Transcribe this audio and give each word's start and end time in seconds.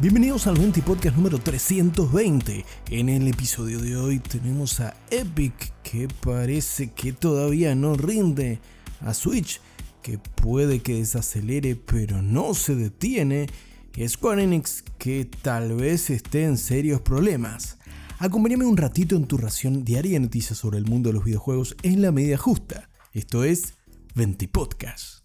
Bienvenidos 0.00 0.46
al 0.46 0.56
20 0.56 0.80
Podcast 0.80 1.14
número 1.14 1.38
320. 1.38 2.64
En 2.88 3.10
el 3.10 3.28
episodio 3.28 3.78
de 3.80 3.98
hoy 3.98 4.18
tenemos 4.18 4.80
a 4.80 4.96
Epic 5.10 5.74
que 5.82 6.08
parece 6.08 6.92
que 6.92 7.12
todavía 7.12 7.74
no 7.74 7.96
rinde, 7.96 8.60
a 9.02 9.12
Switch 9.12 9.60
que 10.02 10.16
puede 10.16 10.80
que 10.80 10.94
desacelere 10.94 11.76
pero 11.76 12.22
no 12.22 12.54
se 12.54 12.76
detiene, 12.76 13.46
y 13.94 14.08
Square 14.08 14.42
Enix 14.42 14.84
que 14.96 15.26
tal 15.26 15.76
vez 15.76 16.08
esté 16.08 16.44
en 16.44 16.56
serios 16.56 17.02
problemas. 17.02 17.76
Acompáñame 18.18 18.64
un 18.64 18.78
ratito 18.78 19.16
en 19.16 19.26
tu 19.26 19.36
ración 19.36 19.84
diaria 19.84 20.12
de 20.12 20.20
noticias 20.20 20.56
sobre 20.56 20.78
el 20.78 20.86
mundo 20.86 21.10
de 21.10 21.14
los 21.16 21.24
videojuegos 21.24 21.76
en 21.82 22.00
la 22.00 22.10
medida 22.10 22.38
justa. 22.38 22.88
Esto 23.12 23.44
es 23.44 23.74
20 24.14 24.48
Podcast. 24.48 25.19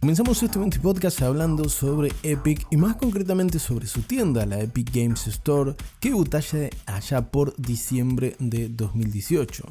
Comenzamos 0.00 0.42
este 0.42 0.58
20 0.58 0.80
podcast 0.80 1.20
hablando 1.20 1.68
sobre 1.68 2.10
Epic 2.22 2.66
y 2.70 2.78
más 2.78 2.96
concretamente 2.96 3.58
sobre 3.58 3.86
su 3.86 4.00
tienda, 4.00 4.46
la 4.46 4.58
Epic 4.58 4.90
Games 4.94 5.26
Store, 5.26 5.74
que 6.00 6.14
butalle 6.14 6.70
allá 6.86 7.30
por 7.30 7.54
diciembre 7.58 8.34
de 8.38 8.70
2018. 8.70 9.62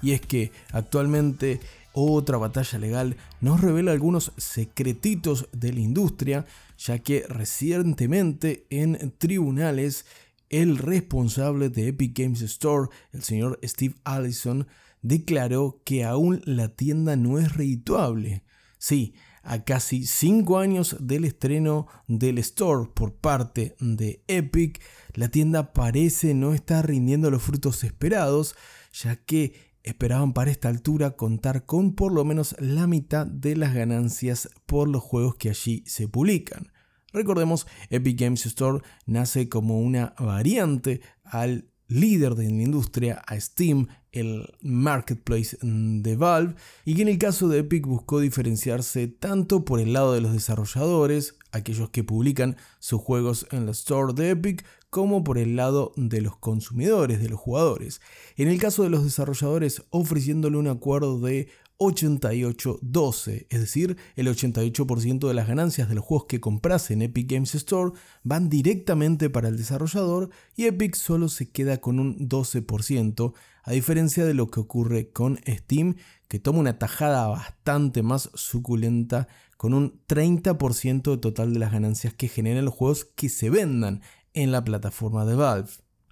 Y 0.00 0.12
es 0.12 0.20
que 0.20 0.52
actualmente 0.70 1.58
otra 1.92 2.36
batalla 2.36 2.78
legal 2.78 3.16
nos 3.40 3.60
revela 3.60 3.90
algunos 3.90 4.30
secretitos 4.36 5.48
de 5.50 5.72
la 5.72 5.80
industria, 5.80 6.46
ya 6.78 7.00
que 7.00 7.26
recientemente 7.28 8.66
en 8.70 9.12
tribunales 9.18 10.06
el 10.48 10.78
responsable 10.78 11.70
de 11.70 11.88
Epic 11.88 12.16
Games 12.16 12.42
Store, 12.42 12.88
el 13.10 13.24
señor 13.24 13.58
Steve 13.64 13.96
Allison, 14.04 14.68
declaró 15.02 15.80
que 15.84 16.04
aún 16.04 16.40
la 16.44 16.68
tienda 16.68 17.16
no 17.16 17.40
es 17.40 17.56
redituable. 17.56 18.44
Sí, 18.78 19.14
a 19.42 19.64
casi 19.64 20.06
5 20.06 20.58
años 20.58 20.96
del 21.00 21.24
estreno 21.24 21.86
del 22.06 22.38
store 22.38 22.90
por 22.94 23.14
parte 23.14 23.74
de 23.80 24.22
Epic, 24.28 24.80
la 25.14 25.28
tienda 25.28 25.72
parece 25.72 26.34
no 26.34 26.54
estar 26.54 26.86
rindiendo 26.86 27.30
los 27.30 27.42
frutos 27.42 27.84
esperados, 27.84 28.54
ya 28.92 29.16
que 29.16 29.72
esperaban 29.82 30.32
para 30.32 30.50
esta 30.50 30.68
altura 30.68 31.16
contar 31.16 31.66
con 31.66 31.94
por 31.94 32.12
lo 32.12 32.24
menos 32.24 32.54
la 32.60 32.86
mitad 32.86 33.26
de 33.26 33.56
las 33.56 33.74
ganancias 33.74 34.48
por 34.66 34.88
los 34.88 35.02
juegos 35.02 35.34
que 35.36 35.50
allí 35.50 35.82
se 35.86 36.08
publican. 36.08 36.72
Recordemos, 37.12 37.66
Epic 37.90 38.18
Games 38.18 38.46
Store 38.46 38.82
nace 39.06 39.48
como 39.48 39.80
una 39.80 40.14
variante 40.18 41.02
al 41.24 41.68
líder 41.88 42.36
de 42.36 42.44
la 42.44 42.62
industria, 42.62 43.22
a 43.26 43.38
Steam, 43.38 43.88
el 44.12 44.54
marketplace 44.60 45.56
de 45.60 46.16
Valve, 46.16 46.54
y 46.84 46.94
que 46.94 47.02
en 47.02 47.08
el 47.08 47.18
caso 47.18 47.48
de 47.48 47.60
Epic 47.60 47.86
buscó 47.86 48.20
diferenciarse 48.20 49.08
tanto 49.08 49.64
por 49.64 49.80
el 49.80 49.92
lado 49.92 50.12
de 50.12 50.20
los 50.20 50.32
desarrolladores, 50.32 51.36
aquellos 51.50 51.90
que 51.90 52.04
publican 52.04 52.56
sus 52.78 53.00
juegos 53.00 53.46
en 53.50 53.66
la 53.66 53.72
store 53.72 54.12
de 54.12 54.30
Epic, 54.30 54.64
como 54.90 55.24
por 55.24 55.38
el 55.38 55.56
lado 55.56 55.92
de 55.96 56.20
los 56.20 56.36
consumidores, 56.36 57.20
de 57.20 57.30
los 57.30 57.40
jugadores. 57.40 58.02
En 58.36 58.48
el 58.48 58.58
caso 58.58 58.82
de 58.82 58.90
los 58.90 59.04
desarrolladores, 59.04 59.82
ofreciéndole 59.88 60.58
un 60.58 60.68
acuerdo 60.68 61.18
de 61.18 61.48
88-12, 61.78 63.46
es 63.48 63.60
decir, 63.60 63.96
el 64.16 64.28
88% 64.28 65.26
de 65.26 65.34
las 65.34 65.48
ganancias 65.48 65.88
de 65.88 65.94
los 65.94 66.04
juegos 66.04 66.26
que 66.26 66.40
compras 66.40 66.90
en 66.90 67.02
Epic 67.02 67.30
Games 67.30 67.54
Store 67.54 67.92
van 68.22 68.48
directamente 68.48 69.30
para 69.30 69.48
el 69.48 69.56
desarrollador 69.56 70.30
y 70.54 70.66
Epic 70.66 70.94
solo 70.94 71.28
se 71.28 71.50
queda 71.50 71.78
con 71.78 71.98
un 71.98 72.28
12%, 72.28 73.32
a 73.62 73.72
diferencia 73.72 74.24
de 74.24 74.34
lo 74.34 74.48
que 74.48 74.60
ocurre 74.60 75.10
con 75.10 75.38
Steam, 75.46 75.96
que 76.28 76.38
toma 76.38 76.60
una 76.60 76.78
tajada 76.78 77.28
bastante 77.28 78.02
más 78.02 78.30
suculenta 78.34 79.28
con 79.56 79.74
un 79.74 80.00
30% 80.08 81.20
total 81.20 81.52
de 81.52 81.58
las 81.60 81.72
ganancias 81.72 82.14
que 82.14 82.28
generan 82.28 82.64
los 82.64 82.74
juegos 82.74 83.04
que 83.04 83.28
se 83.28 83.50
vendan 83.50 84.02
en 84.34 84.50
la 84.50 84.64
plataforma 84.64 85.24
de 85.24 85.36
Valve. 85.36 85.70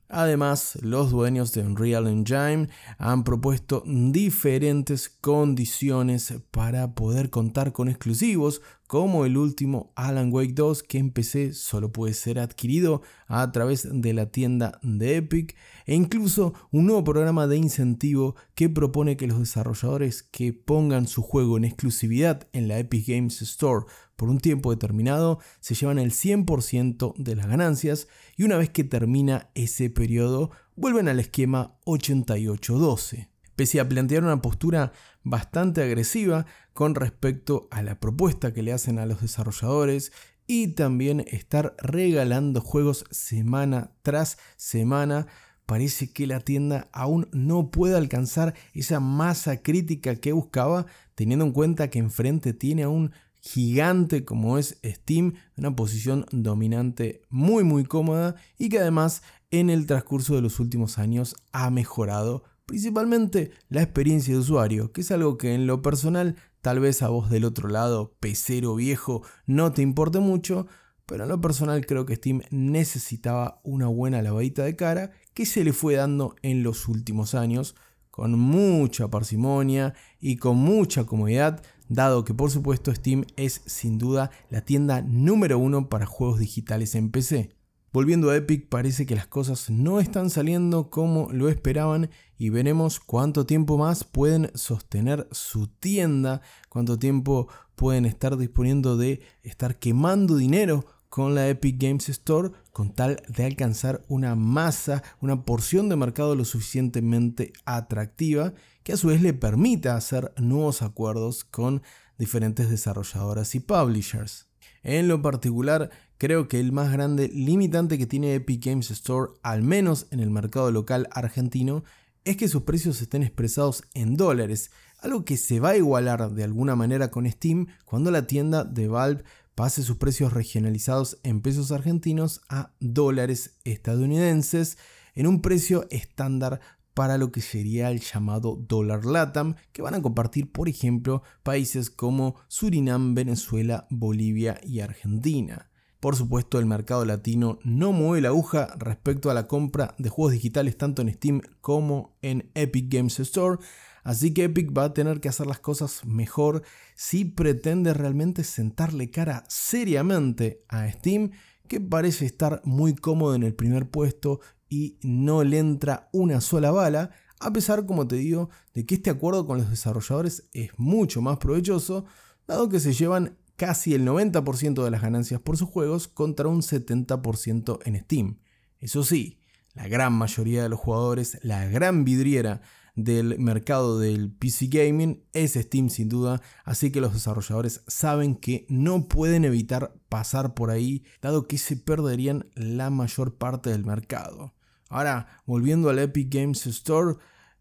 Además, 0.09 0.77
los 0.83 1.11
dueños 1.11 1.53
de 1.53 1.63
Unreal 1.63 2.09
Engine 2.09 2.69
han 2.99 3.23
propuesto 3.23 3.85
diferentes 3.87 5.09
condiciones 5.09 6.35
para 6.51 6.95
poder 6.95 7.31
contar 7.31 7.73
con 7.73 7.89
exclusivos, 7.89 8.61
como 8.91 9.25
el 9.25 9.37
último 9.37 9.93
Alan 9.95 10.33
Wake 10.33 10.53
2 10.53 10.83
que 10.83 10.99
en 10.99 11.13
PC 11.13 11.53
solo 11.53 11.93
puede 11.93 12.13
ser 12.13 12.41
adquirido 12.41 13.03
a 13.29 13.53
través 13.53 13.87
de 13.89 14.13
la 14.13 14.33
tienda 14.33 14.81
de 14.83 15.19
Epic, 15.19 15.55
e 15.87 15.95
incluso 15.95 16.55
un 16.73 16.87
nuevo 16.87 17.05
programa 17.05 17.47
de 17.47 17.57
incentivo 17.57 18.35
que 18.57 18.69
propone 18.69 19.17
que 19.17 19.29
los 19.29 19.39
desarrolladores 19.39 20.25
que 20.25 20.53
pongan 20.53 21.07
su 21.07 21.23
juego 21.23 21.57
en 21.57 21.67
exclusividad 21.67 22.49
en 22.53 22.67
la 22.67 22.81
Epic 22.81 23.07
Games 23.07 23.41
Store 23.43 23.87
por 24.17 24.29
un 24.29 24.41
tiempo 24.41 24.73
determinado 24.73 25.39
se 25.61 25.77
llevan 25.77 26.01
el 26.01 26.11
100% 26.11 27.15
de 27.17 27.37
las 27.37 27.47
ganancias 27.47 28.09
y 28.37 28.43
una 28.43 28.57
vez 28.57 28.71
que 28.71 28.83
termina 28.83 29.51
ese 29.55 29.89
periodo 29.89 30.51
vuelven 30.75 31.07
al 31.07 31.21
esquema 31.21 31.77
88-12. 31.87 33.30
Pese 33.61 33.79
a 33.79 33.87
plantear 33.87 34.25
una 34.25 34.41
postura 34.41 34.93
bastante 35.23 35.83
agresiva 35.83 36.47
con 36.73 36.95
respecto 36.95 37.69
a 37.71 37.83
la 37.83 38.01
propuesta 38.01 38.55
que 38.55 38.63
le 38.63 38.73
hacen 38.73 38.99
a 38.99 39.05
los 39.05 39.21
desarrolladores 39.21 40.13
y 40.47 40.69
también 40.69 41.27
estar 41.27 41.77
regalando 41.77 42.63
juegos 42.63 43.05
semana 43.11 43.93
tras 44.01 44.39
semana, 44.57 45.27
parece 45.67 46.11
que 46.11 46.27
la 46.27 46.41
tienda 46.41 46.89
aún 46.95 47.29
no 47.33 47.71
puede 47.71 47.99
alcanzar 47.99 48.55
esa 48.73 48.99
masa 48.99 49.59
crítica 49.59 50.17
que 50.17 50.33
buscaba, 50.33 50.87
teniendo 51.15 51.45
en 51.45 51.53
cuenta 51.53 51.91
que 51.91 51.99
enfrente 51.99 52.55
tiene 52.55 52.85
a 52.85 52.89
un 52.89 53.13
gigante 53.43 54.25
como 54.25 54.57
es 54.57 54.79
Steam, 54.83 55.35
una 55.59 55.77
posición 55.77 56.25
dominante 56.31 57.21
muy 57.29 57.63
muy 57.63 57.85
cómoda 57.85 58.37
y 58.57 58.71
que 58.71 58.79
además 58.79 59.23
en 59.51 59.69
el 59.69 59.85
transcurso 59.85 60.35
de 60.35 60.41
los 60.41 60.61
últimos 60.61 60.97
años 60.97 61.37
ha 61.53 61.69
mejorado 61.69 62.45
principalmente 62.71 63.51
la 63.69 63.83
experiencia 63.83 64.33
de 64.33 64.39
usuario, 64.39 64.93
que 64.93 65.01
es 65.01 65.11
algo 65.11 65.37
que 65.37 65.55
en 65.55 65.67
lo 65.67 65.83
personal 65.83 66.37
tal 66.61 66.79
vez 66.79 67.03
a 67.03 67.09
vos 67.09 67.29
del 67.29 67.45
otro 67.45 67.69
lado, 67.69 68.15
pecero 68.21 68.77
viejo, 68.77 69.25
no 69.45 69.73
te 69.73 69.83
importe 69.83 70.21
mucho, 70.21 70.69
pero 71.05 71.25
en 71.25 71.31
lo 71.31 71.41
personal 71.41 71.85
creo 71.85 72.07
que 72.07 72.15
Steam 72.15 72.43
necesitaba 72.53 73.61
una 73.65 73.89
buena 73.89 74.23
lavadita 74.23 74.63
de 74.63 74.77
cara 74.77 75.11
que 75.35 75.47
se 75.47 75.65
le 75.65 75.73
fue 75.73 75.97
dando 75.97 76.37
en 76.43 76.63
los 76.63 76.87
últimos 76.87 77.35
años 77.35 77.75
con 78.13 78.39
mucha 78.39 79.09
parsimonia 79.09 79.95
y 80.21 80.37
con 80.37 80.57
mucha 80.57 81.07
comodidad 81.07 81.65
dado 81.89 82.25
que 82.25 82.35
por 82.35 82.53
supuesto 82.53 82.95
Steam 82.95 83.25
es 83.35 83.63
sin 83.67 83.99
duda 83.99 84.31
la 84.49 84.61
tienda 84.61 85.03
número 85.03 85.59
uno 85.59 85.89
para 85.89 86.07
juegos 86.07 86.39
digitales 86.39 86.95
en 86.95 87.11
PC. 87.11 87.51
Volviendo 87.93 88.31
a 88.31 88.37
Epic, 88.37 88.69
parece 88.69 89.05
que 89.05 89.17
las 89.17 89.27
cosas 89.27 89.69
no 89.69 89.99
están 89.99 90.31
saliendo 90.31 90.91
como 90.91 91.29
lo 91.33 91.49
esperaban 91.49 92.09
y 92.39 92.49
veremos 92.49 93.01
cuánto 93.01 93.47
tiempo 93.47 93.79
más 93.79 94.05
pueden 94.05 94.53
sostener 94.55 95.27
su 95.33 95.67
tienda, 95.67 96.41
cuánto 96.69 97.01
tiempo 97.01 97.49
pueden 97.75 98.07
estar 98.07 98.37
disponiendo 98.37 98.97
de 98.97 99.23
estar 99.43 99.81
quemando 99.81 100.37
dinero 100.37 100.87
con 101.09 101.35
la 101.35 101.49
Epic 101.49 101.83
Games 101.83 102.09
Store 102.09 102.53
con 102.71 102.95
tal 102.95 103.21
de 103.27 103.45
alcanzar 103.45 104.05
una 104.07 104.37
masa, 104.37 105.03
una 105.21 105.43
porción 105.45 105.89
de 105.89 105.97
mercado 105.97 106.37
lo 106.37 106.45
suficientemente 106.45 107.53
atractiva 107.65 108.55
que 108.85 108.93
a 108.93 108.97
su 108.97 109.09
vez 109.09 109.21
le 109.21 109.33
permita 109.33 109.97
hacer 109.97 110.33
nuevos 110.37 110.83
acuerdos 110.83 111.43
con 111.43 111.83
diferentes 112.17 112.71
desarrolladoras 112.71 113.57
y 113.57 113.61
publishers. 113.61 114.47
En 114.83 115.09
lo 115.09 115.21
particular, 115.21 115.91
creo 116.21 116.49
que 116.49 116.61
el 116.61 116.71
más 116.71 116.93
grande 116.93 117.29
limitante 117.29 117.97
que 117.97 118.05
tiene 118.05 118.35
Epic 118.35 118.67
Games 118.67 118.91
Store, 118.91 119.33
al 119.43 119.63
menos 119.63 120.07
en 120.11 120.21
el 120.21 120.29
mercado 120.29 120.71
local 120.71 121.09
argentino, 121.13 121.83
es 122.27 122.37
que 122.37 122.47
sus 122.47 122.65
precios 122.65 123.01
estén 123.01 123.23
expresados 123.23 123.85
en 123.95 124.19
dólares, 124.19 124.71
algo 125.01 125.25
que 125.25 125.39
se 125.39 125.61
va 125.61 125.71
a 125.71 125.77
igualar 125.79 126.31
de 126.33 126.45
alguna 126.45 126.77
manera 126.77 127.11
con 127.11 127.29
Steam 127.29 127.69
cuando 127.87 128.11
la 128.11 128.27
tienda 128.27 128.65
de 128.65 128.87
Valve 128.87 129.25
pase 129.55 129.83
sus 129.83 129.97
precios 129.97 130.35
regionalizados 130.35 131.19
en 131.23 131.41
pesos 131.41 131.73
argentinos 131.73 132.43
a 132.51 132.75
dólares 132.81 133.57
estadounidenses 133.65 134.77
en 135.15 135.27
un 135.27 135.41
precio 135.41 135.87
estándar 135.89 136.61
para 136.93 137.17
lo 137.17 137.33
que 137.33 137.41
sería 137.41 137.91
el 137.91 138.01
llamado 138.01 138.57
dólar 138.69 139.07
LATAM, 139.07 139.55
que 139.73 139.81
van 139.81 139.95
a 139.95 140.03
compartir, 140.03 140.53
por 140.53 140.69
ejemplo, 140.69 141.23
países 141.43 141.89
como 141.89 142.37
Surinam, 142.49 143.15
Venezuela, 143.15 143.87
Bolivia 143.89 144.61
y 144.63 144.81
Argentina. 144.81 145.70
Por 146.01 146.17
supuesto, 146.17 146.59
el 146.59 146.67
mercado 146.67 147.05
latino 147.05 147.59
no 147.63 147.93
mueve 147.93 148.23
la 148.23 148.29
aguja 148.29 148.75
respecto 148.79 149.31
a 149.31 149.35
la 149.35 149.47
compra 149.47 149.95
de 149.99 150.09
juegos 150.09 150.33
digitales 150.33 150.77
tanto 150.79 151.03
en 151.03 151.13
Steam 151.13 151.41
como 151.61 152.17
en 152.23 152.51
Epic 152.55 152.93
Games 152.93 153.21
Store, 153.21 153.59
Así 154.03 154.33
que 154.33 154.45
Epic 154.45 154.77
va 154.77 154.85
a 154.85 154.95
tener 154.95 155.21
que 155.21 155.29
hacer 155.29 155.47
las 155.47 155.61
cosas 155.61 156.05
mejor 156.05 156.63
si 156.95 157.25
pretende 157.25 157.95
realmente 157.95 158.45
sentarle 158.45 159.11
cara 159.11 159.45
seriamente 159.49 160.65
a 160.69 160.91
Steam, 160.91 161.33
que 161.69 161.81
parece 161.81 162.27
estar 162.27 162.63
muy 162.65 162.95
cómodo 162.95 163.35
en 163.35 163.43
el 163.43 163.55
primer 163.55 163.91
puesto 163.91 164.41
y 164.69 164.99
no 165.03 165.45
le 165.45 165.59
entra 165.59 166.09
una 166.13 166.41
sola 166.41 166.71
bala, 166.71 167.11
a 167.39 167.53
pesar, 167.53 167.87
como 167.87 168.07
te 168.07 168.17
digo, 168.17 168.51
de 168.75 168.85
que 168.87 168.97
este 168.97 169.11
acuerdo 169.11 169.47
con 169.47 169.59
los 169.59 169.71
desarrolladores 169.71 170.49
es 170.53 170.71
mucho 170.77 171.23
más 171.23 171.39
provechoso, 171.39 172.05
dado 172.47 172.69
que 172.69 172.81
se 172.81 172.93
llevan 172.93 173.39
casi 173.61 173.93
el 173.93 174.07
90% 174.07 174.83
de 174.83 174.91
las 174.91 175.03
ganancias 175.03 175.39
por 175.39 175.59
sus 175.59 175.69
juegos 175.69 176.09
contra 176.09 176.49
un 176.49 176.63
70% 176.63 177.81
en 177.85 178.01
Steam. 178.01 178.39
Eso 178.79 179.05
sí, 179.05 179.39
la 179.75 179.87
gran 179.87 180.15
mayoría 180.15 180.63
de 180.63 180.71
los 180.71 180.81
jugadores, 180.81 181.39
la 181.43 181.67
gran 181.67 182.07
vidriera 182.07 182.63
del 182.95 183.39
mercado 183.39 183.99
del 183.99 184.33
PC 184.33 184.69
gaming 184.69 185.27
es 185.35 185.53
Steam 185.53 185.91
sin 185.91 186.09
duda, 186.09 186.41
así 186.65 186.91
que 186.91 187.03
los 187.03 187.13
desarrolladores 187.13 187.83
saben 187.87 188.35
que 188.35 188.65
no 188.71 189.09
pueden 189.09 189.45
evitar 189.45 189.93
pasar 190.09 190.55
por 190.55 190.71
ahí, 190.71 191.05
dado 191.21 191.47
que 191.47 191.59
se 191.59 191.77
perderían 191.77 192.47
la 192.55 192.89
mayor 192.89 193.37
parte 193.37 193.69
del 193.69 193.85
mercado. 193.85 194.55
Ahora, 194.89 195.43
volviendo 195.45 195.91
al 195.91 195.99
Epic 195.99 196.35
Games 196.35 196.67
Store, 196.67 197.17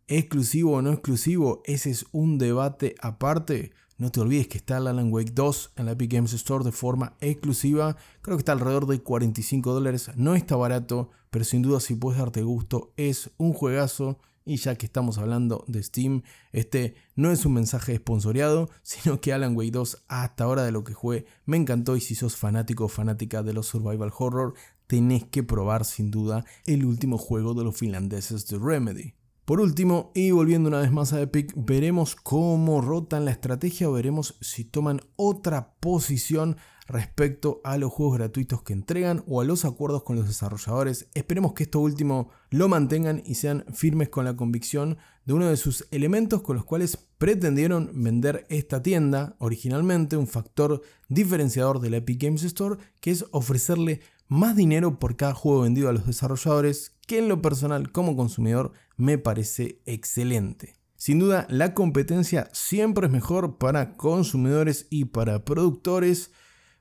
exclusivo 0.08 0.78
o 0.78 0.82
no 0.82 0.94
exclusivo, 0.94 1.62
ese 1.66 1.90
es 1.90 2.06
un 2.14 2.38
debate 2.38 2.96
aparte. 3.02 3.74
No 4.00 4.12
te 4.12 4.22
olvides 4.22 4.48
que 4.48 4.58
está 4.58 4.78
el 4.78 4.88
Alan 4.88 5.12
Wake 5.12 5.34
2 5.34 5.74
en 5.76 5.86
la 5.86 5.92
Epic 5.92 6.14
Games 6.14 6.32
Store 6.32 6.64
de 6.64 6.72
forma 6.72 7.18
exclusiva. 7.20 7.98
Creo 8.22 8.38
que 8.38 8.42
está 8.42 8.54
alrededor 8.54 8.88
de 8.88 9.02
45 9.02 9.74
dólares. 9.74 10.10
No 10.16 10.36
está 10.36 10.56
barato, 10.56 11.10
pero 11.30 11.44
sin 11.44 11.62
duda 11.62 11.82
si 11.82 11.96
puedes 11.96 12.18
darte 12.18 12.42
gusto, 12.42 12.94
es 12.96 13.30
un 13.36 13.52
juegazo. 13.52 14.18
Y 14.46 14.56
ya 14.56 14.76
que 14.76 14.86
estamos 14.86 15.18
hablando 15.18 15.66
de 15.68 15.84
Steam, 15.84 16.24
este 16.54 16.96
no 17.16 17.30
es 17.30 17.46
un 17.46 17.56
mensaje 17.56 17.94
esponsoreado, 17.94 18.70
sino 18.84 19.20
que 19.20 19.34
Alan 19.34 19.54
Wake 19.54 19.72
2 19.72 20.06
hasta 20.08 20.46
ahora 20.46 20.64
de 20.64 20.72
lo 20.72 20.86
que 20.86 20.94
jugué 20.94 21.26
me 21.46 21.58
encantó 21.58 21.98
y 21.98 22.02
si 22.02 22.16
sos 22.16 22.38
fanático 22.38 22.86
o 22.86 22.88
fanática 22.88 23.44
de 23.44 23.52
los 23.52 23.68
survival 23.68 24.14
horror, 24.18 24.54
tenés 24.88 25.26
que 25.26 25.44
probar 25.44 25.84
sin 25.84 26.10
duda 26.10 26.46
el 26.66 26.86
último 26.86 27.18
juego 27.18 27.54
de 27.54 27.66
los 27.66 27.76
finlandeses 27.76 28.48
de 28.48 28.60
Remedy. 28.60 29.19
Por 29.50 29.62
último, 29.62 30.12
y 30.14 30.30
volviendo 30.30 30.70
una 30.70 30.82
vez 30.82 30.92
más 30.92 31.12
a 31.12 31.20
Epic, 31.20 31.54
veremos 31.56 32.16
cómo 32.16 32.82
rotan 32.82 33.26
la 33.26 33.32
estrategia 33.32 33.90
o 33.90 33.94
veremos 33.94 34.38
si 34.42 34.64
toman 34.64 35.02
otra 35.16 35.74
posición 35.80 36.58
respecto 36.86 37.60
a 37.64 37.80
los 37.80 37.92
juegos 37.92 38.20
gratuitos 38.20 38.62
que 38.62 38.74
entregan 38.74 39.24
o 39.26 39.42
a 39.42 39.46
los 39.46 39.66
acuerdos 39.66 40.04
con 40.04 40.18
los 40.18 40.28
desarrolladores. 40.28 41.08
Esperemos 41.16 41.54
que 41.54 41.64
esto 41.64 41.80
último 41.80 42.30
lo 42.52 42.68
mantengan 42.68 43.24
y 43.26 43.34
sean 43.34 43.66
firmes 43.74 44.10
con 44.10 44.24
la 44.24 44.36
convicción 44.36 45.00
de 45.26 45.34
uno 45.34 45.48
de 45.48 45.58
sus 45.58 45.88
elementos 45.90 46.44
con 46.44 46.56
los 46.56 46.66
cuales 46.66 46.98
pretendieron 47.18 47.90
vender 47.96 48.46
esta 48.50 48.84
tienda 48.84 49.36
originalmente, 49.40 50.16
un 50.16 50.28
factor 50.28 50.84
diferenciador 51.08 51.80
de 51.80 51.90
la 51.90 51.98
Epic 51.98 52.22
Games 52.22 52.44
Store, 52.44 52.78
que 53.02 53.10
es 53.10 53.26
ofrecerle 53.32 54.02
más 54.28 54.56
dinero 54.56 55.00
por 55.00 55.16
cada 55.16 55.34
juego 55.34 55.62
vendido 55.62 55.90
a 55.90 55.94
los 55.94 56.06
desarrolladores, 56.06 56.96
que 57.08 57.18
en 57.18 57.28
lo 57.28 57.42
personal 57.42 57.92
como 57.92 58.16
consumidor 58.16 58.74
me 59.00 59.18
parece 59.18 59.82
excelente. 59.86 60.76
Sin 60.98 61.20
duda, 61.20 61.48
la 61.50 61.74
competencia 61.74 62.50
siempre 62.52 63.08
es 63.08 63.12
mejor 63.14 63.58
para 63.58 63.96
consumidores 63.96 64.88
y 64.90 65.06
para 65.06 65.46
productores. 65.46 66.32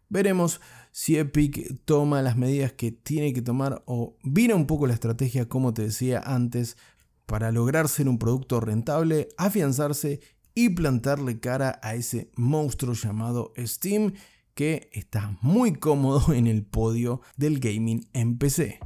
Veremos 0.09 0.61
si 0.91 1.17
Epic 1.17 1.81
toma 1.85 2.21
las 2.21 2.37
medidas 2.37 2.73
que 2.73 2.91
tiene 2.91 3.33
que 3.33 3.41
tomar 3.41 3.85
o 3.87 4.17
vira 4.25 4.57
un 4.57 4.67
poco 4.67 4.89
la 4.89 4.95
estrategia, 4.95 5.49
como 5.49 5.73
te 5.73 5.83
decía 5.83 6.21
antes, 6.27 6.77
para 7.25 7.53
lograr 7.53 7.89
ser 7.89 8.09
un 8.09 8.19
producto 8.19 8.59
rentable, 8.59 9.29
afianzarse 9.37 10.19
y 10.57 10.71
plantarle 10.71 11.39
cara 11.39 11.79
a 11.85 11.95
ese 11.95 12.33
monstruo 12.35 12.95
llamado 12.95 13.53
Steam 13.57 14.15
que 14.55 14.91
está 14.93 15.39
muy 15.41 15.75
cómodo 15.75 16.33
en 16.33 16.49
el 16.49 16.65
podio 16.65 17.21
del 17.37 17.61
gaming 17.61 18.09
en 18.13 18.39
PC. 18.39 18.81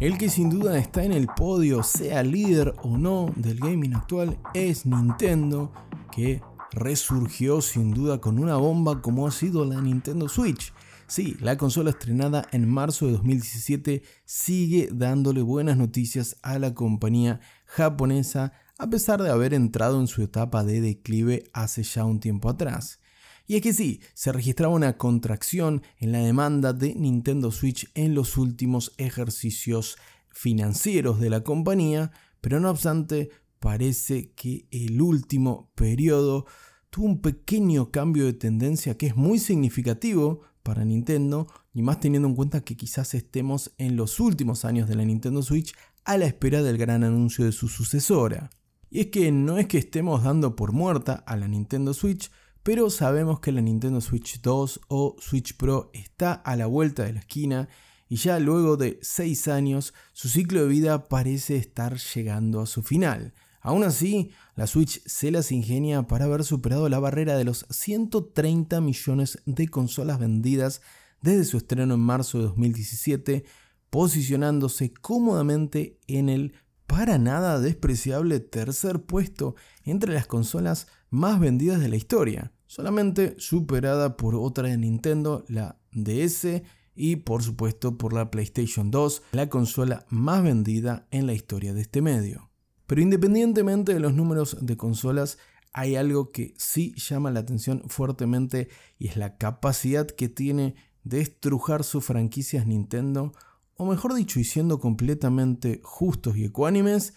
El 0.00 0.16
que 0.16 0.28
sin 0.28 0.48
duda 0.48 0.78
está 0.78 1.02
en 1.02 1.10
el 1.12 1.26
podio, 1.26 1.82
sea 1.82 2.22
líder 2.22 2.72
o 2.82 2.96
no 2.96 3.32
del 3.34 3.58
gaming 3.58 3.94
actual, 3.94 4.38
es 4.54 4.86
Nintendo, 4.86 5.72
que 6.12 6.40
resurgió 6.70 7.60
sin 7.60 7.90
duda 7.90 8.20
con 8.20 8.38
una 8.38 8.54
bomba 8.54 9.02
como 9.02 9.26
ha 9.26 9.32
sido 9.32 9.64
la 9.64 9.80
Nintendo 9.80 10.28
Switch. 10.28 10.72
Sí, 11.08 11.36
la 11.40 11.56
consola 11.56 11.90
estrenada 11.90 12.46
en 12.52 12.68
marzo 12.68 13.06
de 13.06 13.12
2017 13.12 14.02
sigue 14.24 14.88
dándole 14.92 15.42
buenas 15.42 15.76
noticias 15.76 16.36
a 16.42 16.60
la 16.60 16.74
compañía 16.74 17.40
japonesa 17.64 18.52
a 18.78 18.88
pesar 18.88 19.20
de 19.20 19.30
haber 19.30 19.52
entrado 19.52 19.98
en 19.98 20.06
su 20.06 20.22
etapa 20.22 20.62
de 20.62 20.80
declive 20.80 21.50
hace 21.52 21.82
ya 21.82 22.04
un 22.04 22.20
tiempo 22.20 22.48
atrás. 22.48 23.00
Y 23.48 23.56
es 23.56 23.62
que 23.62 23.72
sí, 23.72 24.02
se 24.12 24.30
registraba 24.30 24.74
una 24.74 24.98
contracción 24.98 25.82
en 25.96 26.12
la 26.12 26.18
demanda 26.18 26.74
de 26.74 26.94
Nintendo 26.94 27.50
Switch 27.50 27.90
en 27.94 28.14
los 28.14 28.36
últimos 28.36 28.92
ejercicios 28.98 29.96
financieros 30.30 31.18
de 31.18 31.30
la 31.30 31.42
compañía, 31.42 32.12
pero 32.42 32.60
no 32.60 32.68
obstante, 32.68 33.30
parece 33.58 34.32
que 34.32 34.68
el 34.70 35.00
último 35.00 35.72
periodo 35.74 36.44
tuvo 36.90 37.06
un 37.06 37.22
pequeño 37.22 37.90
cambio 37.90 38.26
de 38.26 38.34
tendencia 38.34 38.98
que 38.98 39.06
es 39.06 39.16
muy 39.16 39.38
significativo 39.38 40.42
para 40.62 40.84
Nintendo 40.84 41.46
y 41.72 41.80
más 41.80 42.00
teniendo 42.00 42.28
en 42.28 42.34
cuenta 42.34 42.60
que 42.60 42.76
quizás 42.76 43.14
estemos 43.14 43.72
en 43.78 43.96
los 43.96 44.20
últimos 44.20 44.66
años 44.66 44.90
de 44.90 44.94
la 44.96 45.06
Nintendo 45.06 45.42
Switch 45.42 45.74
a 46.04 46.18
la 46.18 46.26
espera 46.26 46.62
del 46.62 46.76
gran 46.76 47.02
anuncio 47.02 47.46
de 47.46 47.52
su 47.52 47.68
sucesora. 47.68 48.50
Y 48.90 49.00
es 49.00 49.06
que 49.06 49.32
no 49.32 49.56
es 49.56 49.68
que 49.68 49.78
estemos 49.78 50.22
dando 50.22 50.54
por 50.54 50.72
muerta 50.72 51.14
a 51.14 51.34
la 51.36 51.48
Nintendo 51.48 51.94
Switch, 51.94 52.30
pero 52.62 52.90
sabemos 52.90 53.40
que 53.40 53.52
la 53.52 53.60
Nintendo 53.60 54.00
Switch 54.00 54.40
2 54.40 54.80
o 54.88 55.16
Switch 55.18 55.56
Pro 55.56 55.90
está 55.92 56.32
a 56.32 56.56
la 56.56 56.66
vuelta 56.66 57.04
de 57.04 57.14
la 57.14 57.20
esquina 57.20 57.68
y 58.08 58.16
ya 58.16 58.38
luego 58.38 58.76
de 58.76 58.98
6 59.02 59.48
años 59.48 59.94
su 60.12 60.28
ciclo 60.28 60.62
de 60.62 60.68
vida 60.68 61.08
parece 61.08 61.56
estar 61.56 61.98
llegando 61.98 62.60
a 62.60 62.66
su 62.66 62.82
final. 62.82 63.34
Aún 63.60 63.84
así, 63.84 64.30
la 64.54 64.66
Switch 64.66 65.02
se 65.04 65.30
las 65.30 65.52
ingenia 65.52 66.06
para 66.06 66.24
haber 66.26 66.44
superado 66.44 66.88
la 66.88 67.00
barrera 67.00 67.36
de 67.36 67.44
los 67.44 67.66
130 67.70 68.80
millones 68.80 69.42
de 69.46 69.68
consolas 69.68 70.18
vendidas 70.18 70.80
desde 71.20 71.44
su 71.44 71.56
estreno 71.58 71.94
en 71.94 72.00
marzo 72.00 72.38
de 72.38 72.44
2017, 72.44 73.44
posicionándose 73.90 74.92
cómodamente 74.92 75.98
en 76.06 76.28
el 76.28 76.54
para 76.86 77.18
nada 77.18 77.60
despreciable 77.60 78.40
tercer 78.40 79.02
puesto 79.02 79.54
entre 79.84 80.14
las 80.14 80.26
consolas 80.26 80.86
más 81.10 81.40
vendidas 81.40 81.80
de 81.80 81.88
la 81.88 81.96
historia, 81.96 82.52
solamente 82.66 83.34
superada 83.38 84.16
por 84.16 84.34
otra 84.34 84.68
de 84.68 84.76
Nintendo, 84.76 85.44
la 85.48 85.78
DS, 85.92 86.62
y 86.94 87.16
por 87.16 87.42
supuesto 87.44 87.96
por 87.96 88.12
la 88.12 88.30
PlayStation 88.30 88.90
2, 88.90 89.22
la 89.32 89.48
consola 89.48 90.04
más 90.08 90.42
vendida 90.42 91.06
en 91.12 91.26
la 91.26 91.32
historia 91.32 91.72
de 91.72 91.82
este 91.82 92.02
medio. 92.02 92.50
Pero 92.86 93.00
independientemente 93.00 93.94
de 93.94 94.00
los 94.00 94.14
números 94.14 94.56
de 94.60 94.76
consolas, 94.76 95.38
hay 95.72 95.94
algo 95.94 96.32
que 96.32 96.54
sí 96.56 96.94
llama 96.96 97.30
la 97.30 97.40
atención 97.40 97.84
fuertemente 97.86 98.68
y 98.98 99.08
es 99.08 99.16
la 99.16 99.36
capacidad 99.36 100.08
que 100.08 100.28
tiene 100.28 100.74
de 101.04 101.20
estrujar 101.20 101.84
sus 101.84 102.04
franquicias 102.04 102.66
Nintendo 102.66 103.32
o 103.76 103.86
mejor 103.86 104.14
dicho 104.14 104.40
y 104.40 104.44
siendo 104.44 104.80
completamente 104.80 105.80
justos 105.84 106.36
y 106.36 106.44
ecuánimes, 106.44 107.14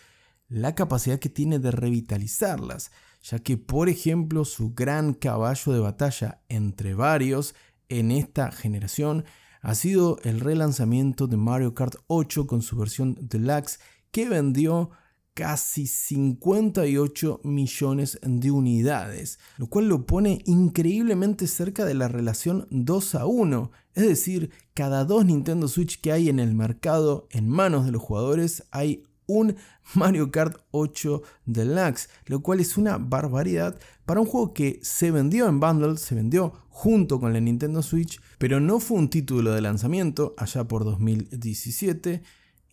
la 0.47 0.75
capacidad 0.75 1.17
que 1.17 1.29
tiene 1.29 1.57
de 1.57 1.71
revitalizarlas, 1.71 2.91
ya 3.21 3.39
que 3.39 3.57
por 3.57 3.89
ejemplo 3.89 4.45
su 4.45 4.73
gran 4.73 5.13
caballo 5.13 5.73
de 5.73 5.79
batalla 5.79 6.41
entre 6.49 6.93
varios 6.93 7.55
en 7.89 8.11
esta 8.11 8.51
generación 8.51 9.25
ha 9.61 9.75
sido 9.75 10.17
el 10.23 10.39
relanzamiento 10.39 11.27
de 11.27 11.37
Mario 11.37 11.75
Kart 11.75 11.95
8 12.07 12.47
con 12.47 12.61
su 12.61 12.75
versión 12.77 13.17
deluxe 13.21 13.79
que 14.11 14.27
vendió 14.27 14.91
casi 15.33 15.87
58 15.87 17.41
millones 17.43 18.19
de 18.21 18.51
unidades, 18.51 19.39
lo 19.57 19.67
cual 19.67 19.87
lo 19.87 20.05
pone 20.05 20.41
increíblemente 20.45 21.47
cerca 21.47 21.85
de 21.85 21.93
la 21.93 22.07
relación 22.07 22.67
2 22.69 23.15
a 23.15 23.25
1, 23.25 23.71
es 23.93 24.07
decir, 24.07 24.51
cada 24.73 25.05
dos 25.05 25.25
Nintendo 25.25 25.67
Switch 25.67 26.01
que 26.01 26.11
hay 26.11 26.29
en 26.29 26.39
el 26.39 26.53
mercado 26.53 27.27
en 27.31 27.47
manos 27.47 27.85
de 27.85 27.91
los 27.91 28.01
jugadores 28.01 28.63
hay 28.71 29.03
un 29.31 29.55
Mario 29.93 30.31
Kart 30.31 30.57
8 30.71 31.21
Deluxe, 31.45 32.09
lo 32.25 32.41
cual 32.41 32.59
es 32.59 32.77
una 32.77 32.97
barbaridad 32.97 33.79
para 34.05 34.19
un 34.19 34.27
juego 34.27 34.53
que 34.53 34.79
se 34.83 35.11
vendió 35.11 35.47
en 35.47 35.59
bundle, 35.59 35.97
se 35.97 36.15
vendió 36.15 36.53
junto 36.69 37.19
con 37.19 37.33
la 37.33 37.39
Nintendo 37.39 37.81
Switch, 37.81 38.21
pero 38.37 38.59
no 38.59 38.79
fue 38.79 38.97
un 38.97 39.09
título 39.09 39.53
de 39.53 39.61
lanzamiento 39.61 40.33
allá 40.37 40.67
por 40.67 40.83
2017 40.83 42.21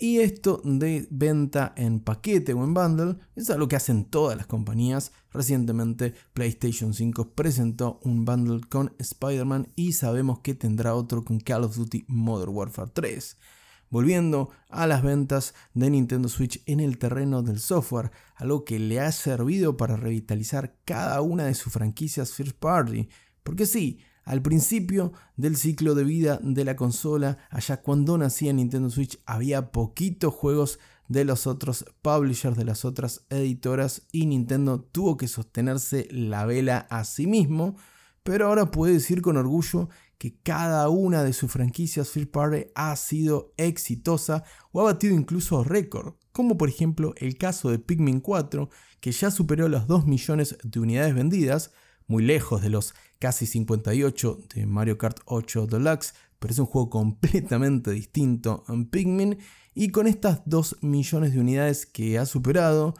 y 0.00 0.20
esto 0.20 0.60
de 0.64 1.08
venta 1.10 1.72
en 1.76 1.98
paquete 1.98 2.54
o 2.54 2.62
en 2.62 2.72
bundle 2.72 3.16
es 3.34 3.50
algo 3.50 3.66
que 3.66 3.74
hacen 3.74 4.04
todas 4.04 4.36
las 4.36 4.46
compañías. 4.46 5.10
Recientemente 5.32 6.14
PlayStation 6.34 6.94
5 6.94 7.32
presentó 7.34 7.98
un 8.04 8.24
bundle 8.24 8.60
con 8.68 8.94
Spider-Man 8.98 9.72
y 9.74 9.94
sabemos 9.94 10.38
que 10.38 10.54
tendrá 10.54 10.94
otro 10.94 11.24
con 11.24 11.40
Call 11.40 11.64
of 11.64 11.76
Duty 11.76 12.04
Modern 12.06 12.54
Warfare 12.54 12.92
3. 12.94 13.36
Volviendo 13.90 14.50
a 14.68 14.86
las 14.86 15.02
ventas 15.02 15.54
de 15.74 15.90
Nintendo 15.90 16.28
Switch 16.28 16.62
en 16.66 16.80
el 16.80 16.98
terreno 16.98 17.42
del 17.42 17.58
software, 17.58 18.10
algo 18.36 18.64
que 18.64 18.78
le 18.78 19.00
ha 19.00 19.10
servido 19.12 19.76
para 19.76 19.96
revitalizar 19.96 20.76
cada 20.84 21.20
una 21.22 21.44
de 21.44 21.54
sus 21.54 21.72
franquicias 21.72 22.32
first 22.32 22.56
party. 22.58 23.08
Porque 23.42 23.64
sí, 23.64 24.00
al 24.24 24.42
principio 24.42 25.12
del 25.36 25.56
ciclo 25.56 25.94
de 25.94 26.04
vida 26.04 26.38
de 26.42 26.64
la 26.66 26.76
consola, 26.76 27.38
allá 27.48 27.80
cuando 27.80 28.18
nacía 28.18 28.52
Nintendo 28.52 28.90
Switch, 28.90 29.18
había 29.24 29.72
poquitos 29.72 30.34
juegos 30.34 30.78
de 31.08 31.24
los 31.24 31.46
otros 31.46 31.86
publishers, 32.02 32.56
de 32.56 32.64
las 32.64 32.84
otras 32.84 33.24
editoras 33.30 34.02
y 34.12 34.26
Nintendo 34.26 34.80
tuvo 34.80 35.16
que 35.16 35.28
sostenerse 35.28 36.06
la 36.10 36.44
vela 36.44 36.86
a 36.90 37.04
sí 37.04 37.26
mismo, 37.26 37.76
pero 38.22 38.48
ahora 38.48 38.70
puede 38.70 38.92
decir 38.92 39.22
con 39.22 39.38
orgullo 39.38 39.88
que 40.18 40.36
cada 40.42 40.88
una 40.88 41.22
de 41.22 41.32
sus 41.32 41.50
franquicias 41.50 42.10
First 42.10 42.30
Party 42.30 42.66
ha 42.74 42.94
sido 42.96 43.54
exitosa 43.56 44.44
o 44.72 44.80
ha 44.80 44.84
batido 44.84 45.14
incluso 45.14 45.64
récord, 45.64 46.14
como 46.32 46.58
por 46.58 46.68
ejemplo 46.68 47.14
el 47.16 47.38
caso 47.38 47.70
de 47.70 47.78
Pikmin 47.78 48.20
4, 48.20 48.68
que 49.00 49.12
ya 49.12 49.30
superó 49.30 49.68
los 49.68 49.86
2 49.86 50.06
millones 50.06 50.58
de 50.62 50.80
unidades 50.80 51.14
vendidas, 51.14 51.72
muy 52.08 52.24
lejos 52.24 52.62
de 52.62 52.70
los 52.70 52.94
casi 53.18 53.46
58 53.46 54.38
de 54.54 54.66
Mario 54.66 54.98
Kart 54.98 55.20
8 55.26 55.66
Deluxe, 55.66 56.14
pero 56.38 56.52
es 56.52 56.58
un 56.58 56.66
juego 56.66 56.90
completamente 56.90 57.92
distinto 57.92 58.64
en 58.68 58.86
Pikmin 58.86 59.38
y 59.74 59.90
con 59.90 60.08
estas 60.08 60.42
2 60.46 60.78
millones 60.82 61.32
de 61.32 61.40
unidades 61.40 61.86
que 61.86 62.18
ha 62.18 62.26
superado, 62.26 62.94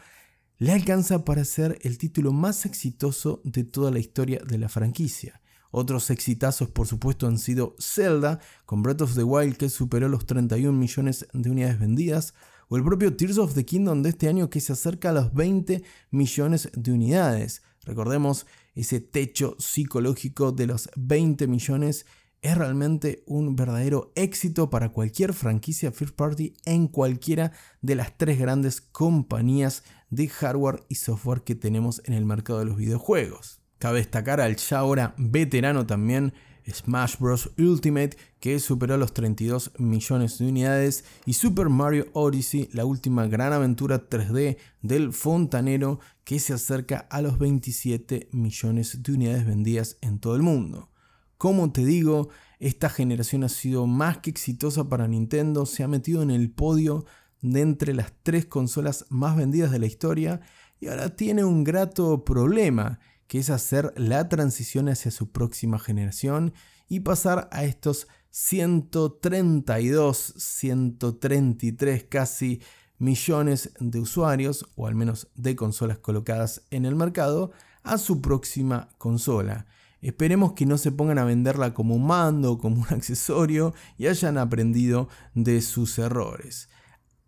le 0.58 0.72
alcanza 0.72 1.24
para 1.24 1.44
ser 1.44 1.78
el 1.82 1.98
título 1.98 2.32
más 2.32 2.66
exitoso 2.66 3.40
de 3.44 3.64
toda 3.64 3.90
la 3.90 3.98
historia 3.98 4.40
de 4.44 4.58
la 4.58 4.68
franquicia. 4.68 5.40
Otros 5.70 6.10
exitazos, 6.10 6.70
por 6.70 6.86
supuesto, 6.86 7.26
han 7.26 7.38
sido 7.38 7.76
Zelda, 7.78 8.40
con 8.64 8.82
Breath 8.82 9.02
of 9.02 9.14
the 9.14 9.22
Wild 9.22 9.56
que 9.56 9.68
superó 9.68 10.08
los 10.08 10.26
31 10.26 10.76
millones 10.76 11.26
de 11.32 11.50
unidades 11.50 11.78
vendidas, 11.78 12.34
o 12.68 12.76
el 12.76 12.84
propio 12.84 13.16
Tears 13.16 13.38
of 13.38 13.54
the 13.54 13.64
Kingdom 13.64 14.02
de 14.02 14.10
este 14.10 14.28
año 14.28 14.50
que 14.50 14.60
se 14.60 14.72
acerca 14.72 15.10
a 15.10 15.12
los 15.12 15.32
20 15.34 15.82
millones 16.10 16.70
de 16.74 16.92
unidades. 16.92 17.62
Recordemos 17.84 18.46
ese 18.74 19.00
techo 19.00 19.56
psicológico 19.58 20.52
de 20.52 20.66
los 20.66 20.90
20 20.96 21.46
millones 21.46 22.06
es 22.40 22.56
realmente 22.56 23.24
un 23.26 23.56
verdadero 23.56 24.12
éxito 24.14 24.70
para 24.70 24.90
cualquier 24.90 25.32
franquicia 25.32 25.90
first 25.90 26.14
party 26.14 26.54
en 26.64 26.86
cualquiera 26.86 27.52
de 27.82 27.96
las 27.96 28.16
tres 28.16 28.38
grandes 28.38 28.80
compañías 28.80 29.82
de 30.10 30.28
hardware 30.28 30.84
y 30.88 30.96
software 30.96 31.42
que 31.42 31.54
tenemos 31.54 32.00
en 32.04 32.14
el 32.14 32.24
mercado 32.24 32.60
de 32.60 32.66
los 32.66 32.76
videojuegos. 32.76 33.57
Cabe 33.78 33.98
destacar 33.98 34.40
al 34.40 34.56
ya 34.56 34.78
ahora 34.78 35.14
veterano 35.16 35.86
también 35.86 36.32
Smash 36.72 37.16
Bros. 37.18 37.50
Ultimate 37.58 38.16
que 38.40 38.58
superó 38.60 38.96
los 38.96 39.14
32 39.14 39.72
millones 39.78 40.38
de 40.38 40.48
unidades 40.48 41.04
y 41.26 41.34
Super 41.34 41.68
Mario 41.68 42.06
Odyssey, 42.12 42.68
la 42.72 42.84
última 42.84 43.26
gran 43.26 43.52
aventura 43.52 44.08
3D 44.08 44.58
del 44.82 45.12
fontanero 45.12 46.00
que 46.24 46.38
se 46.40 46.52
acerca 46.52 47.06
a 47.10 47.22
los 47.22 47.38
27 47.38 48.28
millones 48.32 49.02
de 49.02 49.12
unidades 49.12 49.46
vendidas 49.46 49.96
en 50.00 50.18
todo 50.18 50.36
el 50.36 50.42
mundo. 50.42 50.90
Como 51.36 51.70
te 51.72 51.84
digo, 51.84 52.30
esta 52.58 52.90
generación 52.90 53.44
ha 53.44 53.48
sido 53.48 53.86
más 53.86 54.18
que 54.18 54.30
exitosa 54.30 54.88
para 54.88 55.06
Nintendo, 55.06 55.66
se 55.66 55.84
ha 55.84 55.88
metido 55.88 56.22
en 56.22 56.30
el 56.30 56.50
podio 56.50 57.06
de 57.40 57.60
entre 57.60 57.94
las 57.94 58.12
tres 58.24 58.46
consolas 58.46 59.06
más 59.08 59.36
vendidas 59.36 59.70
de 59.70 59.78
la 59.78 59.86
historia 59.86 60.40
y 60.80 60.88
ahora 60.88 61.14
tiene 61.14 61.44
un 61.44 61.64
grato 61.64 62.24
problema, 62.24 62.98
que 63.28 63.38
es 63.38 63.50
hacer 63.50 63.92
la 63.96 64.28
transición 64.28 64.88
hacia 64.88 65.12
su 65.12 65.30
próxima 65.30 65.78
generación 65.78 66.52
y 66.88 67.00
pasar 67.00 67.48
a 67.52 67.64
estos 67.64 68.08
132, 68.30 70.34
133 70.36 72.04
casi 72.04 72.60
millones 72.98 73.72
de 73.78 74.00
usuarios, 74.00 74.66
o 74.74 74.86
al 74.86 74.94
menos 74.94 75.28
de 75.34 75.54
consolas 75.54 75.98
colocadas 75.98 76.62
en 76.70 76.84
el 76.84 76.96
mercado, 76.96 77.52
a 77.82 77.98
su 77.98 78.20
próxima 78.20 78.88
consola. 78.98 79.66
Esperemos 80.00 80.52
que 80.52 80.66
no 80.66 80.78
se 80.78 80.92
pongan 80.92 81.18
a 81.18 81.24
venderla 81.24 81.74
como 81.74 81.94
un 81.94 82.06
mando, 82.06 82.58
como 82.58 82.82
un 82.82 82.86
accesorio 82.90 83.74
y 83.96 84.06
hayan 84.06 84.38
aprendido 84.38 85.08
de 85.34 85.60
sus 85.60 85.98
errores. 85.98 86.68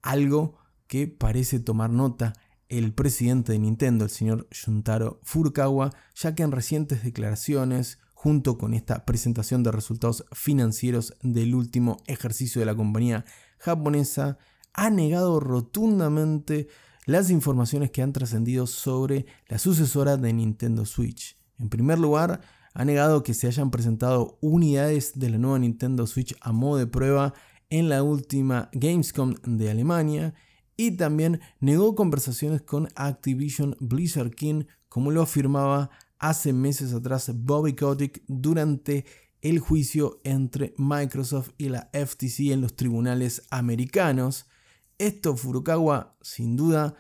Algo 0.03 0.59
que 0.87 1.07
parece 1.07 1.61
tomar 1.61 1.91
nota 1.91 2.33
el 2.71 2.95
presidente 2.95 3.53
de 3.53 3.59
Nintendo, 3.59 4.05
el 4.05 4.11
señor 4.11 4.49
Shuntaro 4.51 5.21
Furukawa, 5.25 5.91
ya 6.15 6.35
que 6.35 6.45
en 6.45 6.53
recientes 6.53 7.03
declaraciones, 7.03 7.99
junto 8.15 8.57
con 8.57 8.75
esta 8.75 9.05
presentación 9.05 9.63
de 9.63 9.73
resultados 9.73 10.25
financieros 10.33 11.15
del 11.23 11.55
último 11.55 11.99
ejercicio 12.07 12.61
de 12.61 12.67
la 12.67 12.77
compañía 12.77 13.25
japonesa, 13.59 14.39
ha 14.73 14.89
negado 14.89 15.41
rotundamente 15.41 16.69
las 17.07 17.31
informaciones 17.31 17.91
que 17.91 18.03
han 18.03 18.13
trascendido 18.13 18.69
sobre 18.69 19.27
la 19.49 19.59
sucesora 19.59 20.17
de 20.17 20.33
Nintendo 20.33 20.87
Switch. 20.87 21.37
En 21.59 21.69
primer 21.69 21.99
lugar, 21.99 22.41
ha 22.73 22.85
negado 22.85 23.25
que 23.25 23.35
se 23.35 23.49
hayan 23.49 23.73
presentado 23.73 24.39
unidades 24.41 25.19
de 25.19 25.31
la 25.31 25.39
nueva 25.39 25.59
Nintendo 25.59 26.07
Switch 26.07 26.37
a 26.41 26.53
modo 26.53 26.79
de 26.79 26.87
prueba 26.87 27.35
en 27.69 27.89
la 27.89 28.05
última 28.05 28.69
Gamescom 28.73 29.35
de 29.45 29.71
Alemania 29.71 30.35
y 30.81 30.93
también 30.93 31.43
negó 31.61 31.95
conversaciones 31.95 32.63
con 32.63 32.89
Activision 32.95 33.77
Blizzard 33.81 34.31
King 34.31 34.65
como 34.89 35.11
lo 35.11 35.21
afirmaba 35.21 35.91
hace 36.19 36.55
meses 36.55 36.95
atrás 36.95 37.31
Bobby 37.35 37.75
Kotick 37.75 38.23
durante 38.29 39.05
el 39.43 39.59
juicio 39.59 40.23
entre 40.25 40.73
Microsoft 40.79 41.51
y 41.59 41.69
la 41.69 41.91
FTC 41.93 42.53
en 42.53 42.63
los 42.63 42.77
tribunales 42.77 43.43
americanos. 43.51 44.47
Esto 44.97 45.37
Furukawa, 45.37 46.17
sin 46.23 46.57
duda, 46.57 46.95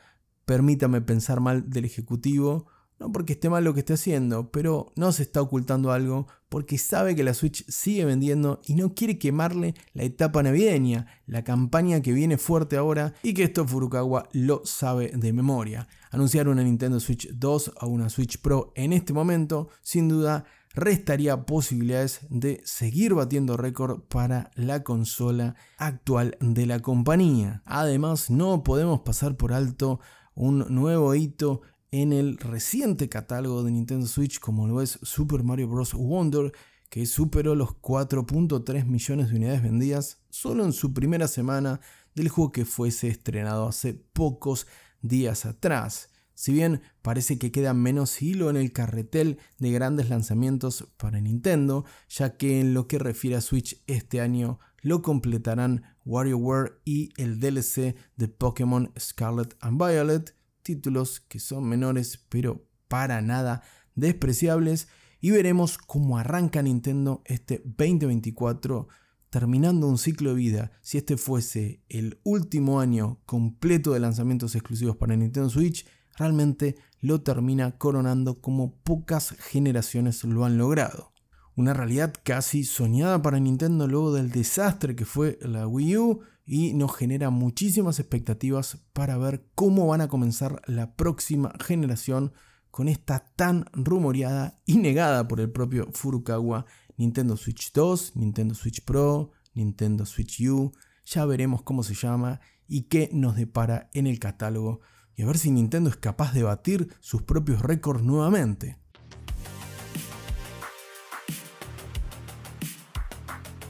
permítame 0.44 1.00
pensar 1.00 1.40
mal 1.40 1.70
del 1.70 1.87
ejecutivo, 1.87 2.66
no 2.99 3.10
porque 3.12 3.32
esté 3.32 3.49
mal 3.49 3.64
lo 3.64 3.72
que 3.72 3.80
esté 3.80 3.94
haciendo, 3.94 4.50
pero 4.50 4.92
no 4.94 5.10
se 5.12 5.22
está 5.22 5.40
ocultando 5.40 5.90
algo 5.90 6.26
porque 6.50 6.76
sabe 6.76 7.16
que 7.16 7.25
la 7.25 7.33
Switch 7.33 7.64
sigue 7.69 8.04
vendiendo 8.04 8.61
y 8.66 8.75
no 8.75 8.95
quiere 8.95 9.19
quemarle 9.19 9.75
la 9.95 10.02
etapa 10.02 10.42
navideña, 10.42 11.07
la 11.26 11.42
campaña 11.45 12.02
que 12.02 12.12
viene 12.12 12.37
fuerte 12.37 12.76
ahora 12.76 13.14
y 13.23 13.33
que 13.33 13.45
esto 13.45 13.66
Furukawa 13.66 14.28
lo 14.33 14.61
sabe 14.66 15.12
de 15.14 15.33
memoria. 15.33 15.88
Anunciar 16.11 16.49
una 16.49 16.64
Nintendo 16.64 17.00
Switch 17.00 17.30
2 17.30 17.73
o 17.80 17.87
una 17.87 18.11
Switch 18.11 18.38
Pro 18.42 18.73
en 18.75 18.92
este 18.92 19.12
momento 19.12 19.69
sin 19.80 20.09
duda 20.09 20.45
restaría 20.75 21.47
posibilidades 21.47 22.21
de 22.30 22.61
seguir 22.64 23.14
batiendo 23.14 23.57
récord 23.57 24.00
para 24.02 24.50
la 24.54 24.83
consola 24.83 25.54
actual 25.78 26.37
de 26.40 26.66
la 26.66 26.80
compañía. 26.80 27.62
Además, 27.64 28.28
no 28.28 28.62
podemos 28.64 29.00
pasar 29.00 29.37
por 29.37 29.52
alto 29.52 30.00
un 30.35 30.66
nuevo 30.69 31.14
hito 31.14 31.62
en 31.90 32.12
el 32.12 32.38
reciente 32.38 33.09
catálogo 33.09 33.62
de 33.62 33.73
Nintendo 33.73 34.06
Switch 34.06 34.38
como 34.38 34.68
lo 34.68 34.80
es 34.80 34.99
Super 35.02 35.42
Mario 35.42 35.68
Bros. 35.68 35.94
Wonder, 35.94 36.52
que 36.88 37.06
superó 37.06 37.54
los 37.54 37.70
4.3 37.70 38.85
millones 38.85 39.30
de 39.30 39.37
unidades 39.37 39.62
vendidas 39.62 40.18
solo 40.28 40.64
en 40.64 40.73
su 40.73 40.92
primera 40.92 41.28
semana 41.28 41.80
del 42.14 42.28
juego 42.28 42.52
que 42.52 42.64
fuese 42.64 43.09
estrenado 43.09 43.68
hace 43.68 43.94
pocos 43.94 44.66
días 45.00 45.47
atrás. 45.47 46.11
Si 46.35 46.52
bien 46.52 46.80
parece 47.02 47.38
que 47.38 47.52
queda 47.52 47.75
menos 47.75 48.23
hilo 48.23 48.49
en 48.50 48.56
el 48.56 48.73
carretel 48.73 49.38
de 49.59 49.73
grandes 49.73 50.09
lanzamientos 50.09 50.88
para 50.97 51.20
Nintendo, 51.20 51.85
ya 52.09 52.37
que 52.37 52.61
en 52.61 52.73
lo 52.73 52.88
que 52.88 52.99
refiere 52.99 53.37
a 53.37 53.40
Switch 53.40 53.82
este 53.87 54.20
año 54.20 54.59
lo 54.80 55.02
completarán 55.02 55.85
WarioWare 56.06 56.80
y 56.85 57.11
el 57.18 57.40
DLC 57.40 57.94
de 58.16 58.28
Pokémon 58.28 58.90
Scarlet 58.99 59.54
and 59.61 59.78
Violet, 59.78 60.35
títulos 60.62 61.21
que 61.21 61.38
son 61.38 61.69
menores 61.69 62.25
pero 62.29 62.67
para 62.88 63.23
nada 63.23 63.62
despreciables 63.95 64.88
y 65.21 65.31
veremos 65.31 65.79
cómo 65.79 66.19
arranca 66.19 66.62
Nintendo 66.62 67.23
este 67.26 67.62
2024 67.64 68.88
terminando 69.31 69.87
un 69.87 69.97
ciclo 69.97 70.31
de 70.31 70.37
vida. 70.37 70.73
Si 70.83 70.99
este 70.99 71.17
fuese 71.17 71.83
el 71.88 72.19
último 72.25 72.81
año 72.81 73.21
completo 73.26 73.93
de 73.93 74.00
lanzamientos 74.00 74.55
exclusivos 74.55 74.97
para 74.97 75.17
Nintendo 75.17 75.49
Switch, 75.49 75.87
realmente 76.17 76.76
lo 77.00 77.23
termina 77.23 77.79
coronando 77.79 78.40
como 78.40 78.75
pocas 78.83 79.31
generaciones 79.38 80.25
lo 80.25 80.45
han 80.45 80.59
logrado. 80.59 81.12
Una 81.55 81.75
realidad 81.75 82.12
casi 82.25 82.64
soñada 82.64 83.23
para 83.23 83.38
Nintendo 83.38 83.87
luego 83.87 84.12
del 84.12 84.31
desastre 84.31 84.97
que 84.97 85.05
fue 85.05 85.38
la 85.43 85.67
Wii 85.67 85.97
U 85.99 86.21
y 86.52 86.75
nos 86.75 86.97
genera 86.97 87.30
muchísimas 87.30 88.00
expectativas 88.00 88.78
para 88.92 89.16
ver 89.16 89.47
cómo 89.54 89.87
van 89.87 90.00
a 90.00 90.09
comenzar 90.09 90.61
la 90.66 90.97
próxima 90.97 91.52
generación 91.64 92.33
con 92.73 92.88
esta 92.88 93.21
tan 93.37 93.66
rumoreada 93.73 94.61
y 94.66 94.78
negada 94.78 95.28
por 95.28 95.38
el 95.38 95.52
propio 95.52 95.87
Furukawa 95.92 96.66
Nintendo 96.97 97.37
Switch 97.37 97.73
2, 97.73 98.16
Nintendo 98.16 98.57
Switch 98.57 98.85
Pro, 98.85 99.30
Nintendo 99.54 100.04
Switch 100.04 100.40
U, 100.40 100.73
ya 101.04 101.25
veremos 101.25 101.62
cómo 101.62 101.85
se 101.85 101.95
llama 101.95 102.40
y 102.66 102.88
qué 102.88 103.11
nos 103.12 103.37
depara 103.37 103.88
en 103.95 104.09
el 104.09 104.19
catálogo 104.19 104.80
y 105.14 105.23
a 105.23 105.26
ver 105.26 105.38
si 105.38 105.52
Nintendo 105.52 105.88
es 105.88 105.97
capaz 105.99 106.35
de 106.35 106.42
batir 106.42 106.92
sus 106.99 107.23
propios 107.23 107.62
récords 107.62 108.02
nuevamente. 108.02 108.76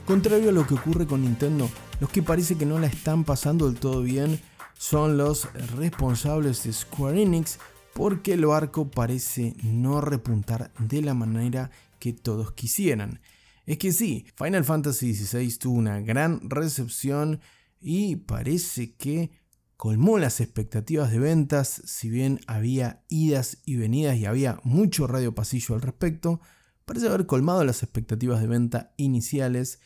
Contrario 0.07 0.49
a 0.49 0.53
lo 0.53 0.65
que 0.65 0.73
ocurre 0.73 1.05
con 1.05 1.21
Nintendo, 1.21 1.69
los 2.01 2.09
que 2.09 2.23
parece 2.23 2.57
que 2.57 2.65
no 2.65 2.79
la 2.79 2.87
están 2.87 3.23
pasando 3.23 3.69
del 3.69 3.79
todo 3.79 4.01
bien 4.01 4.39
son 4.75 5.17
los 5.17 5.47
responsables 5.77 6.63
de 6.63 6.73
Square 6.73 7.21
Enix 7.21 7.59
porque 7.93 8.33
el 8.33 8.47
barco 8.47 8.89
parece 8.89 9.53
no 9.61 10.01
repuntar 10.01 10.73
de 10.79 11.03
la 11.03 11.13
manera 11.13 11.69
que 11.99 12.11
todos 12.11 12.53
quisieran. 12.53 13.21
Es 13.67 13.77
que 13.77 13.91
sí, 13.91 14.25
Final 14.35 14.65
Fantasy 14.65 15.13
XVI 15.13 15.55
tuvo 15.59 15.77
una 15.77 15.99
gran 15.99 16.49
recepción 16.49 17.39
y 17.79 18.15
parece 18.15 18.95
que 18.95 19.29
colmó 19.77 20.17
las 20.17 20.41
expectativas 20.41 21.11
de 21.11 21.19
ventas, 21.19 21.83
si 21.85 22.09
bien 22.09 22.39
había 22.47 23.03
idas 23.09 23.59
y 23.63 23.75
venidas 23.75 24.17
y 24.17 24.25
había 24.25 24.59
mucho 24.63 25.05
radio 25.05 25.35
pasillo 25.35 25.75
al 25.75 25.81
respecto, 25.81 26.41
parece 26.85 27.09
haber 27.09 27.27
colmado 27.27 27.63
las 27.63 27.83
expectativas 27.83 28.41
de 28.41 28.47
venta 28.47 28.91
iniciales 28.97 29.79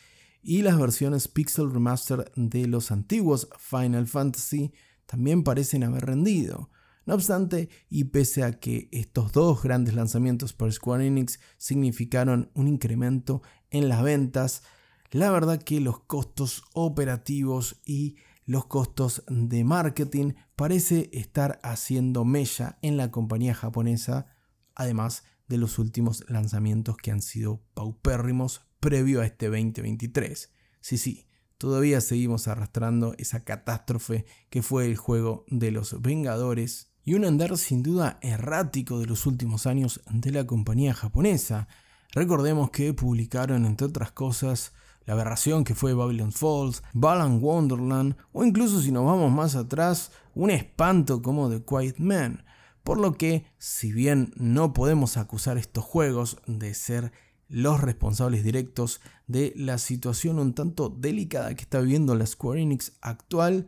y 0.47 0.61
las 0.61 0.77
versiones 0.77 1.27
Pixel 1.27 1.73
Remaster 1.73 2.31
de 2.35 2.67
los 2.67 2.91
antiguos 2.91 3.49
Final 3.57 4.05
Fantasy 4.05 4.71
también 5.07 5.43
parecen 5.43 5.83
haber 5.83 6.05
rendido. 6.05 6.69
No 7.07 7.15
obstante, 7.15 7.69
y 7.89 8.05
pese 8.05 8.43
a 8.43 8.59
que 8.59 8.87
estos 8.91 9.31
dos 9.31 9.63
grandes 9.63 9.95
lanzamientos 9.95 10.53
por 10.53 10.71
Square 10.71 11.07
Enix 11.07 11.39
significaron 11.57 12.51
un 12.53 12.67
incremento 12.67 13.41
en 13.71 13.89
las 13.89 14.03
ventas, 14.03 14.61
la 15.09 15.31
verdad 15.31 15.61
que 15.61 15.79
los 15.81 16.01
costos 16.01 16.63
operativos 16.73 17.81
y 17.83 18.17
los 18.45 18.67
costos 18.67 19.23
de 19.27 19.63
marketing 19.63 20.33
parece 20.55 21.09
estar 21.11 21.59
haciendo 21.63 22.23
mella 22.23 22.77
en 22.83 22.97
la 22.97 23.09
compañía 23.09 23.55
japonesa, 23.55 24.27
además 24.75 25.23
de 25.47 25.57
los 25.57 25.79
últimos 25.79 26.23
lanzamientos 26.29 26.97
que 26.97 27.09
han 27.09 27.23
sido 27.23 27.63
paupérrimos 27.73 28.61
previo 28.85 29.21
a 29.21 29.25
este 29.25 29.47
2023. 29.47 30.53
Sí, 30.79 30.99
sí, 30.99 31.27
todavía 31.57 32.01
seguimos 32.01 32.47
arrastrando 32.47 33.15
esa 33.17 33.43
catástrofe 33.43 34.27
que 34.51 34.61
fue 34.61 34.85
el 34.85 34.95
juego 34.95 35.43
de 35.47 35.71
los 35.71 35.99
Vengadores 36.03 36.91
y 37.03 37.15
un 37.15 37.25
andar 37.25 37.57
sin 37.57 37.81
duda 37.81 38.19
errático 38.21 38.99
de 38.99 39.07
los 39.07 39.25
últimos 39.25 39.65
años 39.65 40.01
de 40.11 40.29
la 40.29 40.45
compañía 40.45 40.93
japonesa. 40.93 41.67
Recordemos 42.11 42.69
que 42.69 42.93
publicaron, 42.93 43.65
entre 43.65 43.87
otras 43.87 44.11
cosas, 44.11 44.71
la 45.05 45.15
aberración 45.15 45.63
que 45.63 45.73
fue 45.73 45.95
Babylon 45.95 46.31
Falls, 46.31 46.83
Balan 46.93 47.41
Wonderland 47.41 48.15
o 48.33 48.45
incluso 48.45 48.81
si 48.81 48.91
nos 48.91 49.03
vamos 49.03 49.31
más 49.31 49.55
atrás, 49.55 50.11
un 50.35 50.51
espanto 50.51 51.23
como 51.23 51.49
The 51.49 51.63
Quiet 51.65 51.97
Man. 51.97 52.45
Por 52.83 52.99
lo 52.99 53.13
que, 53.13 53.47
si 53.57 53.91
bien 53.91 54.31
no 54.35 54.73
podemos 54.73 55.17
acusar 55.17 55.57
estos 55.57 55.83
juegos 55.83 56.37
de 56.45 56.75
ser 56.75 57.11
los 57.47 57.81
responsables 57.81 58.43
directos 58.43 59.01
de 59.27 59.53
la 59.55 59.77
situación 59.77 60.39
un 60.39 60.53
tanto 60.53 60.89
delicada 60.89 61.55
que 61.55 61.63
está 61.63 61.79
viviendo 61.79 62.15
la 62.15 62.25
Square 62.25 62.61
Enix 62.61 62.93
actual, 63.01 63.67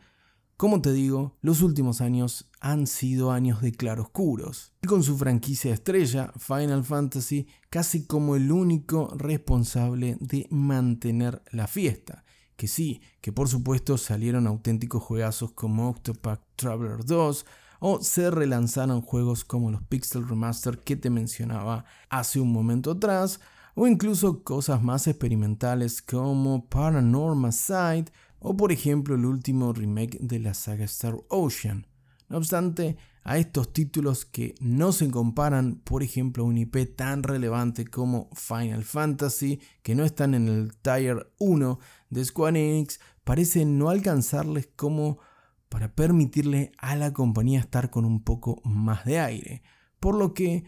como 0.58 0.82
te 0.82 0.92
digo, 0.92 1.38
los 1.42 1.62
últimos 1.62 2.02
años 2.02 2.50
han 2.60 2.88
sido 2.88 3.32
años 3.32 3.62
de 3.62 3.74
claroscuros. 3.74 4.74
Y 4.82 4.88
con 4.88 5.04
su 5.04 5.16
franquicia 5.16 5.72
estrella, 5.72 6.34
Final 6.36 6.84
Fantasy, 6.84 7.48
casi 7.70 8.08
como 8.08 8.36
el 8.36 8.52
único 8.52 9.14
responsable 9.16 10.18
de 10.20 10.48
mantener 10.50 11.44
la 11.52 11.68
fiesta. 11.68 12.26
Que 12.56 12.68
sí, 12.68 13.02
que 13.22 13.32
por 13.32 13.50
supuesto 13.50 14.00
salieron 14.00 14.48
auténticos 14.48 15.04
juegazos 15.04 15.52
como 15.52 15.90
Octopath 15.90 16.42
Traveler 16.56 17.06
2, 17.06 17.46
o 17.80 18.02
se 18.02 18.32
relanzaron 18.32 19.02
juegos 19.02 19.46
como 19.46 19.70
los 19.70 19.84
Pixel 19.84 20.28
Remaster 20.28 20.80
que 20.80 20.96
te 20.96 21.12
mencionaba 21.12 21.86
hace 22.10 22.40
un 22.40 22.52
momento 22.52 22.90
atrás, 22.90 23.40
o 23.80 23.86
incluso 23.86 24.44
cosas 24.44 24.82
más 24.82 25.06
experimentales 25.06 26.02
como 26.02 26.66
Paranormal 26.66 27.54
Side 27.54 28.06
o 28.40 28.58
por 28.58 28.72
ejemplo 28.72 29.14
el 29.14 29.24
último 29.24 29.72
remake 29.72 30.18
de 30.20 30.40
la 30.40 30.56
saga 30.56 30.86
Star 30.86 31.16
Ocean. 31.30 31.86
No 32.28 32.38
obstante, 32.38 32.98
a 33.24 33.38
estos 33.38 33.72
títulos 33.72 34.26
que 34.26 34.56
no 34.60 34.92
se 34.92 35.12
comparan, 35.12 35.76
por 35.84 36.02
ejemplo, 36.02 36.44
a 36.44 36.48
un 36.48 36.58
IP 36.58 36.96
tan 36.96 37.22
relevante 37.22 37.86
como 37.86 38.32
Final 38.34 38.84
Fantasy, 38.84 39.62
que 39.84 39.94
no 39.94 40.06
están 40.06 40.34
en 40.34 40.48
el 40.48 40.76
Tier 40.78 41.32
1 41.38 41.80
de 42.10 42.26
Square 42.26 42.78
Enix, 42.78 43.00
parece 43.24 43.64
no 43.66 43.90
alcanzarles 43.90 44.70
como 44.76 45.20
para 45.70 45.94
permitirle 45.94 46.72
a 46.80 46.96
la 46.96 47.14
compañía 47.14 47.60
estar 47.60 47.92
con 47.92 48.06
un 48.06 48.24
poco 48.24 48.60
más 48.64 49.06
de 49.06 49.20
aire. 49.20 49.62
Por 50.00 50.16
lo 50.16 50.34
que 50.34 50.64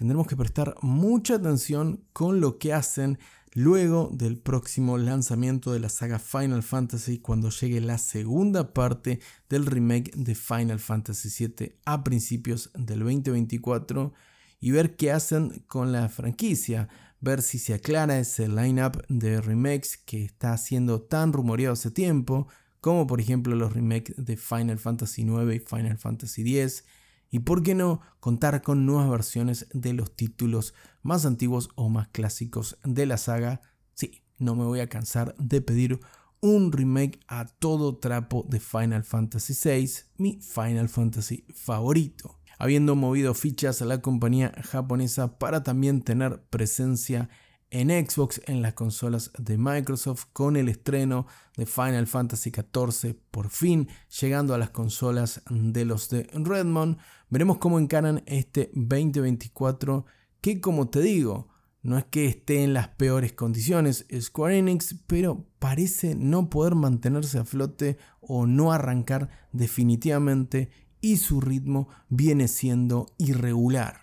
tendremos 0.00 0.26
que 0.26 0.34
prestar 0.34 0.76
mucha 0.80 1.34
atención 1.34 2.02
con 2.14 2.40
lo 2.40 2.56
que 2.56 2.72
hacen 2.72 3.18
luego 3.52 4.08
del 4.10 4.38
próximo 4.38 4.96
lanzamiento 4.96 5.74
de 5.74 5.80
la 5.80 5.90
saga 5.90 6.18
Final 6.18 6.62
Fantasy 6.62 7.18
cuando 7.18 7.50
llegue 7.50 7.82
la 7.82 7.98
segunda 7.98 8.72
parte 8.72 9.20
del 9.50 9.66
remake 9.66 10.10
de 10.16 10.34
Final 10.34 10.78
Fantasy 10.78 11.28
VII 11.46 11.74
a 11.84 12.02
principios 12.02 12.70
del 12.72 13.00
2024 13.00 14.14
y 14.58 14.70
ver 14.70 14.96
qué 14.96 15.12
hacen 15.12 15.64
con 15.66 15.92
la 15.92 16.08
franquicia, 16.08 16.88
ver 17.20 17.42
si 17.42 17.58
se 17.58 17.74
aclara 17.74 18.18
ese 18.18 18.48
lineup 18.48 19.02
de 19.10 19.42
remakes 19.42 19.98
que 19.98 20.24
está 20.24 20.56
siendo 20.56 21.02
tan 21.02 21.34
rumoreado 21.34 21.74
hace 21.74 21.90
tiempo, 21.90 22.48
como 22.80 23.06
por 23.06 23.20
ejemplo 23.20 23.54
los 23.54 23.74
remakes 23.74 24.14
de 24.16 24.38
Final 24.38 24.78
Fantasy 24.78 25.24
IX 25.24 25.56
y 25.56 25.58
Final 25.58 25.98
Fantasy 25.98 26.58
X, 26.58 26.84
y 27.30 27.40
por 27.40 27.62
qué 27.62 27.74
no 27.74 28.00
contar 28.18 28.62
con 28.62 28.86
nuevas 28.86 29.08
versiones 29.08 29.66
de 29.72 29.92
los 29.92 30.14
títulos 30.14 30.74
más 31.02 31.24
antiguos 31.24 31.70
o 31.76 31.88
más 31.88 32.08
clásicos 32.08 32.78
de 32.84 33.06
la 33.06 33.16
saga. 33.16 33.60
Sí, 33.94 34.22
no 34.38 34.54
me 34.54 34.64
voy 34.64 34.80
a 34.80 34.88
cansar 34.88 35.34
de 35.38 35.60
pedir 35.60 36.00
un 36.40 36.72
remake 36.72 37.20
a 37.28 37.46
todo 37.46 37.98
trapo 37.98 38.46
de 38.48 38.60
Final 38.60 39.04
Fantasy 39.04 39.54
VI, 39.62 39.90
mi 40.16 40.40
Final 40.40 40.88
Fantasy 40.88 41.44
favorito. 41.54 42.38
Habiendo 42.58 42.94
movido 42.94 43.34
fichas 43.34 43.80
a 43.80 43.86
la 43.86 44.02
compañía 44.02 44.52
japonesa 44.62 45.38
para 45.38 45.62
también 45.62 46.02
tener 46.02 46.42
presencia 46.50 47.20
en 47.20 47.30
Xbox 47.70 48.40
en 48.46 48.62
las 48.62 48.74
consolas 48.74 49.30
de 49.38 49.56
Microsoft 49.56 50.26
con 50.32 50.56
el 50.56 50.68
estreno 50.68 51.26
de 51.56 51.66
Final 51.66 52.06
Fantasy 52.06 52.50
XIV 52.50 53.16
por 53.30 53.48
fin 53.50 53.88
llegando 54.20 54.54
a 54.54 54.58
las 54.58 54.70
consolas 54.70 55.42
de 55.48 55.84
los 55.84 56.08
de 56.08 56.28
Redmond. 56.32 56.98
Veremos 57.28 57.58
cómo 57.58 57.78
encaran 57.78 58.22
este 58.26 58.70
2024 58.74 60.04
que 60.40 60.60
como 60.60 60.88
te 60.88 61.00
digo, 61.00 61.48
no 61.82 61.96
es 61.96 62.04
que 62.04 62.26
esté 62.26 62.62
en 62.62 62.74
las 62.74 62.88
peores 62.88 63.32
condiciones 63.32 64.06
Square 64.20 64.58
Enix, 64.58 64.96
pero 65.06 65.46
parece 65.58 66.14
no 66.14 66.50
poder 66.50 66.74
mantenerse 66.74 67.38
a 67.38 67.44
flote 67.44 67.98
o 68.20 68.46
no 68.46 68.72
arrancar 68.72 69.30
definitivamente 69.52 70.70
y 71.00 71.16
su 71.16 71.40
ritmo 71.40 71.88
viene 72.08 72.48
siendo 72.48 73.06
irregular. 73.18 73.99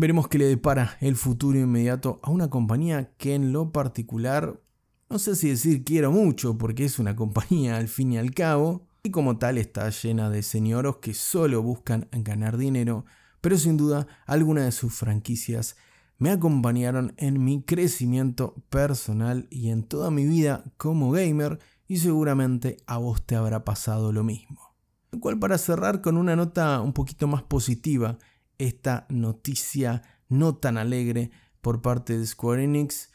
Veremos 0.00 0.28
qué 0.28 0.38
le 0.38 0.44
depara 0.44 0.96
el 1.00 1.16
futuro 1.16 1.58
inmediato 1.58 2.20
a 2.22 2.30
una 2.30 2.48
compañía 2.48 3.10
que 3.18 3.34
en 3.34 3.52
lo 3.52 3.72
particular, 3.72 4.62
no 5.10 5.18
sé 5.18 5.34
si 5.34 5.48
decir 5.48 5.82
quiero 5.82 6.12
mucho 6.12 6.56
porque 6.56 6.84
es 6.84 7.00
una 7.00 7.16
compañía 7.16 7.76
al 7.76 7.88
fin 7.88 8.12
y 8.12 8.18
al 8.18 8.32
cabo, 8.32 8.86
y 9.02 9.10
como 9.10 9.38
tal 9.38 9.58
está 9.58 9.90
llena 9.90 10.30
de 10.30 10.44
señoros 10.44 10.98
que 10.98 11.14
solo 11.14 11.64
buscan 11.64 12.08
ganar 12.12 12.58
dinero, 12.58 13.06
pero 13.40 13.58
sin 13.58 13.76
duda 13.76 14.06
algunas 14.24 14.66
de 14.66 14.72
sus 14.72 14.94
franquicias 14.94 15.76
me 16.16 16.30
acompañaron 16.30 17.14
en 17.16 17.44
mi 17.44 17.62
crecimiento 17.62 18.54
personal 18.70 19.48
y 19.50 19.70
en 19.70 19.82
toda 19.82 20.12
mi 20.12 20.26
vida 20.26 20.62
como 20.76 21.10
gamer 21.10 21.58
y 21.88 21.96
seguramente 21.96 22.76
a 22.86 22.98
vos 22.98 23.26
te 23.26 23.34
habrá 23.34 23.64
pasado 23.64 24.12
lo 24.12 24.22
mismo. 24.22 24.76
Lo 25.10 25.18
cual 25.18 25.40
para 25.40 25.58
cerrar 25.58 26.02
con 26.02 26.16
una 26.16 26.36
nota 26.36 26.80
un 26.82 26.92
poquito 26.92 27.26
más 27.26 27.42
positiva 27.42 28.18
esta 28.58 29.06
noticia 29.08 30.02
no 30.28 30.56
tan 30.56 30.76
alegre 30.76 31.30
por 31.60 31.80
parte 31.80 32.18
de 32.18 32.26
Square 32.26 32.64
Enix. 32.64 33.10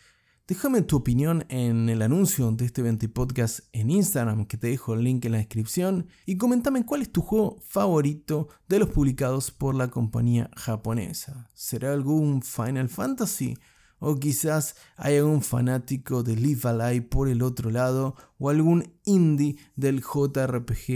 Déjame 0.48 0.82
tu 0.82 0.98
opinión 0.98 1.46
en 1.48 1.88
el 1.88 2.02
anuncio 2.02 2.52
de 2.52 2.66
este 2.66 2.82
20 2.82 3.08
podcast 3.10 3.62
en 3.72 3.90
Instagram, 3.90 4.46
que 4.46 4.58
te 4.58 4.68
dejo 4.68 4.94
el 4.94 5.04
link 5.04 5.24
en 5.24 5.32
la 5.32 5.38
descripción, 5.38 6.08
y 6.26 6.38
comentame 6.38 6.86
cuál 6.86 7.02
es 7.02 7.12
tu 7.12 7.22
juego 7.22 7.58
favorito 7.66 8.50
de 8.68 8.80
los 8.80 8.90
publicados 8.90 9.52
por 9.52 9.74
la 9.74 9.88
compañía 9.88 10.50
japonesa. 10.58 11.50
¿Será 11.54 11.94
algún 11.94 12.42
Final 12.42 12.90
Fantasy? 12.90 13.58
O 14.00 14.18
quizás 14.20 14.76
hay 14.98 15.16
algún 15.16 15.42
fanático 15.42 16.24
de 16.24 16.36
Live 16.36 16.68
Alive 16.68 17.04
por 17.04 17.30
el 17.30 17.42
otro 17.42 17.70
lado, 17.70 18.18
o 18.38 18.50
algún 18.50 18.94
indie 19.06 19.56
del 19.78 20.02
JRPG 20.02 20.88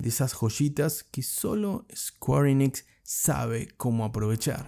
de 0.00 0.08
esas 0.08 0.34
joyitas 0.34 1.04
que 1.04 1.22
solo 1.22 1.86
Square 1.94 2.50
Enix 2.50 2.84
sabe 3.06 3.68
cómo 3.76 4.04
aprovechar. 4.04 4.66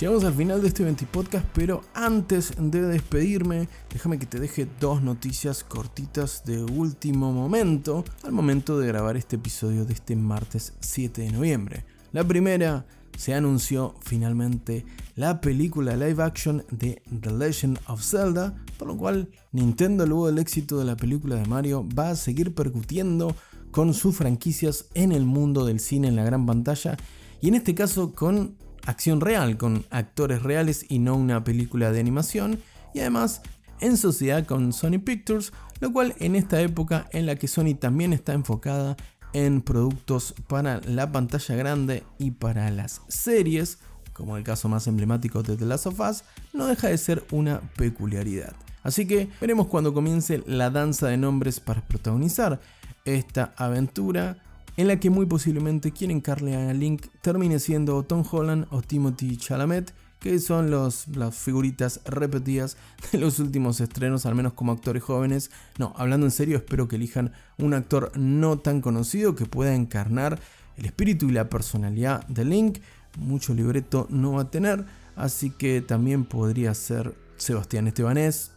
Llegamos 0.00 0.24
al 0.24 0.34
final 0.34 0.62
de 0.62 0.68
este 0.68 0.82
20 0.82 1.06
podcast, 1.06 1.46
pero 1.52 1.82
antes 1.94 2.54
de 2.58 2.82
despedirme, 2.82 3.68
déjame 3.92 4.18
que 4.18 4.26
te 4.26 4.40
deje 4.40 4.66
dos 4.80 5.02
noticias 5.02 5.62
cortitas 5.62 6.44
de 6.44 6.64
último 6.64 7.30
momento 7.30 8.02
al 8.24 8.32
momento 8.32 8.80
de 8.80 8.88
grabar 8.88 9.16
este 9.16 9.36
episodio 9.36 9.84
de 9.84 9.92
este 9.92 10.16
martes 10.16 10.72
7 10.80 11.20
de 11.20 11.30
noviembre. 11.30 11.84
La 12.12 12.24
primera, 12.24 12.84
se 13.16 13.34
anunció 13.34 13.94
finalmente 14.00 14.84
la 15.16 15.40
película 15.40 15.96
live 15.96 16.22
action 16.22 16.64
de 16.70 17.02
The 17.20 17.30
Legend 17.30 17.78
of 17.86 18.02
Zelda, 18.02 18.54
por 18.82 18.88
lo 18.88 18.98
cual 18.98 19.28
Nintendo 19.52 20.04
luego 20.06 20.26
del 20.26 20.40
éxito 20.40 20.76
de 20.76 20.84
la 20.84 20.96
película 20.96 21.36
de 21.36 21.46
Mario 21.46 21.86
va 21.96 22.10
a 22.10 22.16
seguir 22.16 22.52
percutiendo 22.52 23.36
con 23.70 23.94
sus 23.94 24.16
franquicias 24.16 24.86
en 24.94 25.12
el 25.12 25.24
mundo 25.24 25.64
del 25.64 25.78
cine 25.78 26.08
en 26.08 26.16
la 26.16 26.24
gran 26.24 26.46
pantalla 26.46 26.96
y 27.40 27.46
en 27.46 27.54
este 27.54 27.76
caso 27.76 28.12
con 28.12 28.56
acción 28.84 29.20
real, 29.20 29.56
con 29.56 29.84
actores 29.90 30.42
reales 30.42 30.84
y 30.88 30.98
no 30.98 31.14
una 31.14 31.44
película 31.44 31.92
de 31.92 32.00
animación 32.00 32.58
y 32.92 32.98
además 32.98 33.42
en 33.78 33.96
sociedad 33.96 34.44
con 34.46 34.72
Sony 34.72 34.98
Pictures, 34.98 35.52
lo 35.78 35.92
cual 35.92 36.16
en 36.18 36.34
esta 36.34 36.60
época 36.60 37.06
en 37.12 37.26
la 37.26 37.36
que 37.36 37.46
Sony 37.46 37.76
también 37.78 38.12
está 38.12 38.32
enfocada 38.32 38.96
en 39.32 39.62
productos 39.62 40.34
para 40.48 40.80
la 40.80 41.12
pantalla 41.12 41.54
grande 41.54 42.02
y 42.18 42.32
para 42.32 42.68
las 42.72 43.00
series, 43.06 43.78
como 44.12 44.36
el 44.36 44.42
caso 44.42 44.68
más 44.68 44.88
emblemático 44.88 45.44
de 45.44 45.56
The 45.56 45.66
Last 45.66 45.86
of 45.86 46.00
Us, 46.00 46.24
no 46.52 46.66
deja 46.66 46.88
de 46.88 46.98
ser 46.98 47.24
una 47.30 47.60
peculiaridad. 47.76 48.56
Así 48.82 49.06
que 49.06 49.28
veremos 49.40 49.66
cuando 49.66 49.94
comience 49.94 50.42
la 50.46 50.70
danza 50.70 51.08
de 51.08 51.16
nombres 51.16 51.60
para 51.60 51.80
protagonizar 51.82 52.60
esta 53.04 53.52
aventura 53.56 54.38
en 54.76 54.88
la 54.88 54.98
que 54.98 55.10
muy 55.10 55.26
posiblemente 55.26 55.92
quien 55.92 56.10
encarle 56.10 56.56
a 56.56 56.72
Link 56.72 57.06
termine 57.20 57.58
siendo 57.58 58.02
Tom 58.04 58.24
Holland 58.28 58.66
o 58.70 58.80
Timothy 58.80 59.36
Chalamet, 59.36 59.92
que 60.18 60.38
son 60.38 60.70
los, 60.70 61.08
las 61.08 61.36
figuritas 61.36 62.00
repetidas 62.04 62.76
de 63.12 63.18
los 63.18 63.38
últimos 63.38 63.80
estrenos, 63.80 64.24
al 64.24 64.34
menos 64.34 64.54
como 64.54 64.72
actores 64.72 65.02
jóvenes. 65.02 65.50
No, 65.78 65.92
hablando 65.96 66.26
en 66.26 66.30
serio, 66.30 66.56
espero 66.56 66.88
que 66.88 66.96
elijan 66.96 67.32
un 67.58 67.74
actor 67.74 68.12
no 68.16 68.58
tan 68.58 68.80
conocido 68.80 69.34
que 69.34 69.46
pueda 69.46 69.74
encarnar 69.74 70.38
el 70.76 70.86
espíritu 70.86 71.28
y 71.28 71.32
la 71.32 71.48
personalidad 71.48 72.26
de 72.28 72.44
Link. 72.44 72.78
Mucho 73.18 73.52
libreto 73.52 74.06
no 74.10 74.32
va 74.32 74.42
a 74.42 74.50
tener, 74.50 74.86
así 75.16 75.50
que 75.50 75.82
también 75.82 76.24
podría 76.24 76.72
ser 76.72 77.14
Sebastián 77.36 77.88
Estebanés, 77.88 78.52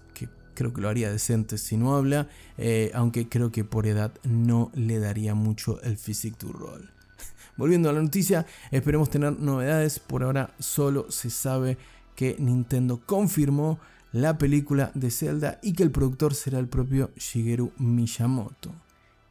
creo 0.55 0.73
que 0.73 0.81
lo 0.81 0.89
haría 0.89 1.11
decente 1.11 1.57
si 1.57 1.77
no 1.77 1.95
habla, 1.95 2.27
eh, 2.57 2.91
aunque 2.95 3.29
creo 3.29 3.51
que 3.51 3.63
por 3.63 3.85
edad 3.85 4.11
no 4.23 4.71
le 4.73 4.99
daría 4.99 5.35
mucho 5.35 5.79
el 5.83 5.97
physique 5.97 6.37
to 6.37 6.51
roll. 6.51 6.89
Volviendo 7.57 7.89
a 7.89 7.93
la 7.93 8.01
noticia, 8.01 8.45
esperemos 8.71 9.09
tener 9.09 9.39
novedades, 9.39 9.99
por 9.99 10.23
ahora 10.23 10.55
solo 10.57 11.11
se 11.11 11.29
sabe 11.29 11.77
que 12.15 12.35
Nintendo 12.39 13.01
confirmó 13.05 13.79
la 14.13 14.37
película 14.37 14.91
de 14.93 15.11
Zelda 15.11 15.59
y 15.61 15.73
que 15.73 15.83
el 15.83 15.91
productor 15.91 16.33
será 16.33 16.57
el 16.57 16.67
propio 16.67 17.11
Shigeru 17.17 17.71
Miyamoto. 17.77 18.71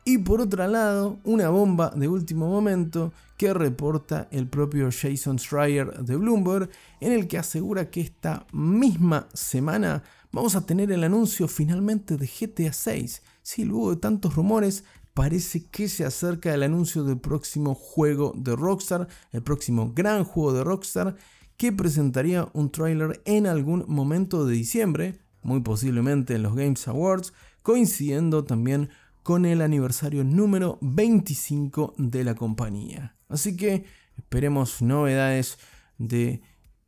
Y 0.04 0.18
por 0.18 0.42
otro 0.42 0.66
lado, 0.66 1.18
una 1.24 1.48
bomba 1.48 1.90
de 1.96 2.08
último 2.08 2.46
momento 2.46 3.14
que 3.38 3.54
reporta 3.54 4.28
el 4.30 4.46
propio 4.46 4.90
Jason 4.92 5.38
Schreier 5.38 6.04
de 6.04 6.16
Bloomberg, 6.16 6.68
en 7.00 7.12
el 7.12 7.26
que 7.26 7.38
asegura 7.38 7.88
que 7.90 8.02
esta 8.02 8.46
misma 8.52 9.26
semana 9.32 10.02
vamos 10.34 10.56
a 10.56 10.66
tener 10.66 10.90
el 10.90 11.04
anuncio 11.04 11.46
finalmente 11.46 12.16
de 12.16 12.26
GTA 12.26 12.72
6. 12.72 13.22
Sí, 13.42 13.64
luego 13.64 13.90
de 13.90 13.96
tantos 13.96 14.34
rumores, 14.34 14.84
parece 15.14 15.66
que 15.66 15.88
se 15.88 16.04
acerca 16.04 16.52
el 16.52 16.64
anuncio 16.64 17.04
del 17.04 17.18
próximo 17.18 17.74
juego 17.74 18.32
de 18.36 18.56
Rockstar, 18.56 19.06
el 19.32 19.42
próximo 19.42 19.92
gran 19.94 20.24
juego 20.24 20.52
de 20.52 20.64
Rockstar, 20.64 21.16
que 21.56 21.70
presentaría 21.70 22.48
un 22.52 22.70
tráiler 22.70 23.22
en 23.24 23.46
algún 23.46 23.84
momento 23.86 24.44
de 24.44 24.54
diciembre, 24.54 25.20
muy 25.42 25.60
posiblemente 25.60 26.34
en 26.34 26.42
los 26.42 26.56
Games 26.56 26.88
Awards, 26.88 27.32
coincidiendo 27.62 28.44
también 28.44 28.90
con 29.22 29.46
el 29.46 29.62
aniversario 29.62 30.24
número 30.24 30.78
25 30.80 31.94
de 31.96 32.24
la 32.24 32.34
compañía. 32.34 33.16
Así 33.28 33.56
que 33.56 33.84
esperemos 34.18 34.82
novedades 34.82 35.58
de 35.96 36.42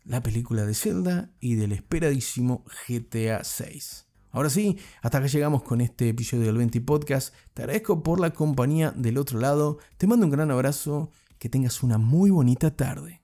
la 0.06 0.22
película 0.22 0.64
de 0.64 0.74
Zelda 0.74 1.30
y 1.40 1.56
del 1.56 1.72
esperadísimo 1.72 2.64
GTA 2.88 3.42
6. 3.44 4.06
Ahora 4.30 4.50
sí, 4.50 4.78
hasta 5.02 5.18
acá 5.18 5.26
llegamos 5.26 5.62
con 5.62 5.80
este 5.80 6.08
episodio 6.08 6.44
del 6.44 6.58
20 6.58 6.80
Podcast. 6.82 7.34
Te 7.54 7.62
agradezco 7.62 8.02
por 8.02 8.20
la 8.20 8.30
compañía 8.30 8.92
del 8.92 9.18
otro 9.18 9.40
lado. 9.40 9.78
Te 9.96 10.06
mando 10.06 10.26
un 10.26 10.32
gran 10.32 10.50
abrazo. 10.50 11.10
Que 11.38 11.50
tengas 11.50 11.82
una 11.82 11.98
muy 11.98 12.30
bonita 12.30 12.74
tarde. 12.74 13.20